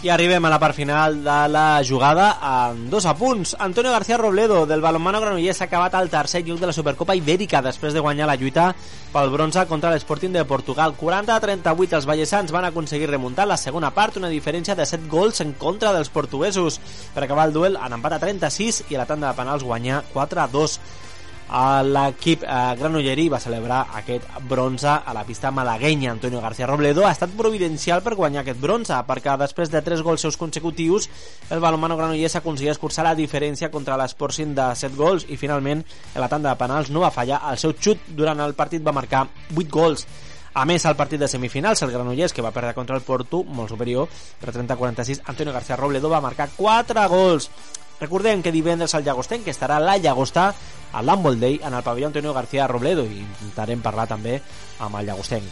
I 0.03 0.09
arribem 0.11 0.43
a 0.43 0.51
la 0.51 0.59
part 0.59 0.75
final 0.75 1.21
de 1.23 1.35
la 1.47 1.81
jugada 1.87 2.25
amb 2.43 2.89
dos 2.91 3.05
apunts. 3.07 3.53
Antonio 3.63 3.93
García 3.93 4.17
Robledo, 4.19 4.65
del 4.67 4.81
balonmano 4.83 5.21
granollers, 5.21 5.61
ha 5.61 5.69
acabat 5.69 5.95
al 5.95 6.11
tercer 6.11 6.41
lloc 6.43 6.59
de 6.59 6.67
la 6.67 6.75
Supercopa 6.75 7.15
Ibèrica 7.15 7.61
després 7.63 7.95
de 7.95 8.03
guanyar 8.03 8.27
la 8.27 8.35
lluita 8.35 8.73
pel 9.13 9.31
bronze 9.31 9.63
contra 9.71 9.93
l'Sporting 9.95 10.35
de 10.35 10.43
Portugal. 10.45 10.97
40 10.99 11.37
a 11.37 11.39
38 11.45 12.01
els 12.01 12.09
ballesans 12.11 12.51
van 12.51 12.67
aconseguir 12.67 13.13
remuntar 13.13 13.47
la 13.47 13.57
segona 13.57 13.93
part, 13.95 14.19
una 14.19 14.33
diferència 14.33 14.75
de 14.75 14.89
7 14.91 15.07
gols 15.07 15.39
en 15.47 15.55
contra 15.55 15.95
dels 15.95 16.11
portuguesos. 16.11 16.81
Per 17.15 17.23
acabar 17.23 17.47
el 17.47 17.55
duel 17.55 17.79
han 17.79 17.95
empat 17.95 18.19
a 18.19 18.21
36 18.27 18.83
i 18.89 18.99
a 18.99 19.05
la 19.05 19.07
tanda 19.07 19.31
de 19.31 19.39
penals 19.39 19.63
guanyar 19.63 20.03
4 20.11 20.43
a 20.43 20.49
2 20.51 20.79
a 20.81 21.03
l'equip 21.85 22.47
eh, 22.47 22.61
granollerí 22.81 23.27
va 23.29 23.41
celebrar 23.41 23.83
aquest 23.99 24.25
bronze 24.49 24.89
a 24.89 25.13
la 25.13 25.25
pista 25.29 25.51
malaguenya. 25.51 26.13
Antonio 26.13 26.41
García 26.41 26.67
Robledo 26.67 27.05
ha 27.07 27.13
estat 27.13 27.35
providencial 27.37 28.03
per 28.03 28.15
guanyar 28.17 28.41
aquest 28.43 28.61
bronze, 28.61 28.97
perquè 29.09 29.37
després 29.37 29.71
de 29.71 29.83
tres 29.85 30.01
gols 30.03 30.25
seus 30.25 30.39
consecutius, 30.41 31.11
el 31.51 31.61
balonmano 31.61 31.97
granollers 31.97 32.37
aconseguia 32.41 32.73
escurçar 32.73 33.05
la 33.05 33.15
diferència 33.19 33.71
contra 33.71 33.99
l'Esporting 34.01 34.57
de 34.57 34.73
7 34.75 34.97
gols 34.97 35.29
i 35.29 35.37
finalment 35.37 35.85
en 35.85 36.21
la 36.21 36.31
tanda 36.33 36.51
de 36.51 36.61
penals 36.61 36.91
no 36.91 37.05
va 37.05 37.13
fallar 37.13 37.43
el 37.51 37.61
seu 37.61 37.77
xut 37.77 38.13
durant 38.17 38.41
el 38.41 38.55
partit 38.55 38.85
va 38.85 38.97
marcar 38.97 39.27
8 39.53 39.69
gols 39.71 40.07
a 40.55 40.67
més, 40.69 40.85
al 40.85 40.97
partit 40.97 41.21
de 41.21 41.29
semifinals, 41.33 41.81
el 41.81 41.93
Granollers, 41.95 42.35
que 42.37 42.43
va 42.45 42.51
perdre 42.53 42.75
contra 42.77 42.97
el 42.97 43.05
Porto, 43.07 43.41
molt 43.43 43.73
superior, 43.73 44.09
per 44.41 44.53
30-46, 44.53 45.23
Antonio 45.33 45.53
García 45.53 45.79
Robledo 45.81 46.11
va 46.13 46.21
marcar 46.21 46.51
4 46.59 47.07
gols. 47.09 47.49
Recordem 48.03 48.43
que 48.43 48.51
divendres 48.51 48.97
al 48.97 49.05
Llagostenc 49.07 49.45
que 49.47 49.53
estarà 49.55 49.77
la 49.79 49.95
Llagosta 49.95 50.49
a 50.93 51.03
l'Humble 51.07 51.39
Day 51.39 51.61
en 51.63 51.73
el 51.73 51.85
pavelló 51.87 52.09
Antonio 52.09 52.35
García 52.35 52.67
Robledo 52.67 53.05
i 53.07 53.21
intentarem 53.23 53.79
parlar 53.79 54.09
també 54.11 54.41
amb 54.83 54.99
el 54.99 55.07
Llagostenc. 55.07 55.47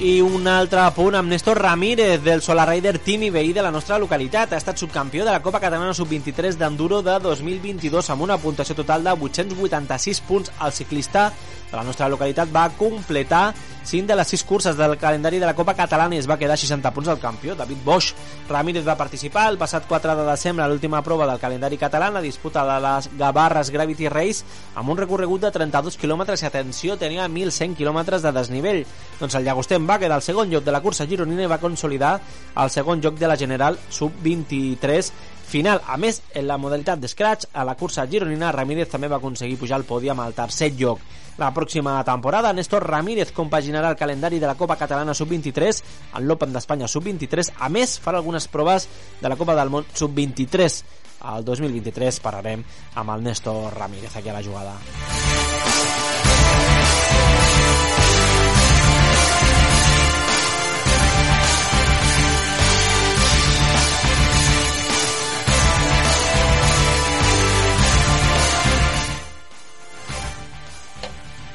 I 0.00 0.22
un 0.24 0.48
altre 0.48 0.80
punt 0.96 1.12
amb 1.18 1.28
Néstor 1.28 1.58
Ramírez 1.60 2.22
del 2.24 2.40
Solar 2.40 2.70
Rider 2.70 2.96
Team 3.04 3.26
i 3.26 3.28
veí 3.34 3.52
de 3.52 3.60
la 3.60 3.70
nostra 3.70 3.98
localitat. 4.00 4.54
Ha 4.54 4.60
estat 4.62 4.80
subcampió 4.80 5.26
de 5.26 5.34
la 5.34 5.42
Copa 5.44 5.60
Catalana 5.60 5.92
Sub-23 5.92 6.56
d'Enduro 6.56 7.02
de 7.04 7.18
2022 7.20 8.08
amb 8.08 8.24
una 8.24 8.40
puntuació 8.40 8.72
total 8.78 9.04
de 9.04 9.12
886 9.12 10.22
punts. 10.24 10.54
El 10.64 10.72
ciclista 10.72 11.28
de 11.70 11.76
la 11.76 11.84
nostra 11.86 12.08
localitat 12.08 12.50
va 12.52 12.68
completar 12.76 13.54
5 13.84 14.06
de 14.06 14.16
les 14.16 14.28
6 14.28 14.44
curses 14.44 14.76
del 14.76 14.98
calendari 14.98 15.38
de 15.38 15.46
la 15.46 15.54
Copa 15.54 15.74
Catalana 15.74 16.14
i 16.14 16.20
es 16.20 16.28
va 16.28 16.36
quedar 16.38 16.58
60 16.58 16.92
punts 16.92 17.08
al 17.08 17.18
campió, 17.18 17.54
David 17.56 17.80
Bosch. 17.84 18.14
Ramírez 18.48 18.86
va 18.86 18.96
participar 18.98 19.48
el 19.50 19.58
passat 19.58 19.86
4 19.88 20.16
de 20.16 20.26
desembre 20.28 20.64
a 20.64 20.68
l'última 20.68 21.02
prova 21.02 21.26
del 21.26 21.40
calendari 21.40 21.78
català, 21.78 22.10
la 22.10 22.20
disputa 22.20 22.64
de 22.66 22.76
les 22.84 23.10
Gavarres 23.18 23.70
Gravity 23.70 24.08
Race, 24.08 24.44
amb 24.74 24.90
un 24.90 25.00
recorregut 25.00 25.46
de 25.46 25.50
32 25.54 25.96
quilòmetres 25.96 26.42
i 26.42 26.50
atenció, 26.50 26.98
tenia 27.00 27.28
1.100 27.28 27.76
quilòmetres 27.78 28.22
de 28.22 28.34
desnivell. 28.36 28.84
Doncs 29.20 29.38
el 29.38 29.48
Llagostem 29.48 29.88
va 29.88 29.98
quedar 29.98 30.20
al 30.20 30.26
segon 30.26 30.50
lloc 30.50 30.64
de 30.64 30.76
la 30.76 30.82
cursa 30.84 31.06
gironina 31.06 31.46
i 31.46 31.50
va 31.50 31.62
consolidar 31.62 32.18
el 32.56 32.70
segon 32.70 33.00
lloc 33.00 33.18
de 33.18 33.28
la 33.30 33.38
General 33.40 33.78
Sub-23 33.88 35.12
final. 35.50 35.82
A 35.86 35.98
més, 36.00 36.22
en 36.34 36.46
la 36.48 36.58
modalitat 36.60 37.00
d'Scratch, 37.02 37.50
a 37.52 37.64
la 37.66 37.74
cursa 37.76 38.06
gironina, 38.08 38.52
Ramírez 38.54 38.88
també 38.88 39.10
va 39.10 39.18
aconseguir 39.18 39.58
pujar 39.58 39.80
al 39.80 39.88
pòdium 39.88 40.22
al 40.22 40.36
tercer 40.36 40.70
lloc. 40.78 41.02
La 41.40 41.50
pròxima 41.56 41.98
temporada, 42.04 42.52
Néstor 42.52 42.84
Ramírez 42.86 43.32
compaginarà 43.32 43.90
el 43.90 43.96
calendari 43.96 44.38
de 44.38 44.48
la 44.48 44.56
Copa 44.60 44.76
Catalana 44.76 45.14
Sub-23 45.16 45.82
en 46.18 46.26
l'Open 46.28 46.52
d'Espanya 46.52 46.88
Sub-23. 46.88 47.54
A 47.58 47.70
més, 47.72 47.96
farà 48.00 48.20
algunes 48.20 48.48
proves 48.48 48.88
de 49.20 49.28
la 49.28 49.38
Copa 49.40 49.56
del 49.56 49.72
Món 49.72 49.88
Sub-23. 49.92 50.82
Al 51.32 51.44
2023 51.44 52.20
parlarem 52.24 52.64
amb 52.96 53.16
el 53.16 53.24
Néstor 53.24 53.74
Ramírez 53.76 54.16
aquí 54.16 54.28
a 54.28 54.36
la 54.36 54.44
jugada. 54.44 54.76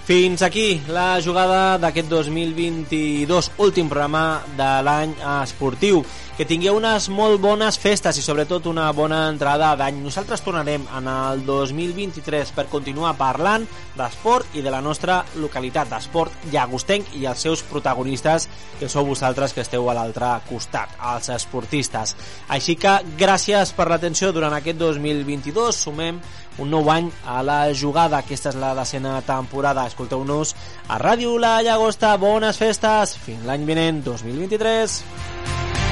Fins 0.06 0.44
aquí 0.46 0.84
la 0.94 1.18
jugada 1.18 1.80
d'aquest 1.82 2.12
2022, 2.12 3.48
últim 3.58 3.88
programa 3.90 4.44
de 4.54 4.68
l'any 4.86 5.16
esportiu. 5.42 6.04
Que 6.36 6.44
tingueu 6.44 6.76
unes 6.76 7.06
molt 7.16 7.40
bones 7.40 7.78
festes 7.80 8.18
i 8.20 8.24
sobretot 8.24 8.66
una 8.68 8.90
bona 8.92 9.22
entrada 9.32 9.70
d'any. 9.80 10.02
Nosaltres 10.04 10.42
tornarem 10.44 10.84
en 10.98 11.06
el 11.08 11.46
2023 11.48 12.52
per 12.58 12.66
continuar 12.68 13.14
parlant 13.16 13.64
d'esport 13.96 14.58
i 14.60 14.64
de 14.66 14.74
la 14.74 14.82
nostra 14.84 15.22
localitat, 15.40 15.88
d'esport 15.94 16.50
llagostenc 16.52 17.14
i 17.16 17.24
els 17.32 17.40
seus 17.40 17.64
protagonistes, 17.64 18.50
que 18.82 18.92
sou 18.92 19.08
vosaltres 19.08 19.56
que 19.56 19.64
esteu 19.64 19.88
a 19.88 19.96
l'altre 19.96 20.34
costat, 20.50 20.98
els 21.14 21.32
esportistes. 21.38 22.18
Així 22.52 22.76
que 22.76 22.98
gràcies 23.16 23.72
per 23.72 23.88
l'atenció 23.88 24.34
durant 24.36 24.60
aquest 24.60 24.82
2022. 24.84 25.84
Sumem 25.88 26.20
un 26.60 26.72
nou 26.72 26.92
any 26.92 27.08
a 27.24 27.40
la 27.48 27.62
jugada. 27.72 28.20
Aquesta 28.20 28.52
és 28.52 28.60
la 28.60 28.76
decena 28.76 29.22
temporada. 29.24 29.88
Escolteu-nos 29.88 30.52
a 30.90 31.00
Ràdio 31.00 31.40
La 31.40 31.62
Llagosta. 31.64 32.18
Bones 32.20 32.60
festes. 32.60 33.16
Fins 33.24 33.48
l'any 33.48 33.64
vinent, 33.72 34.04
2023. 34.04 35.85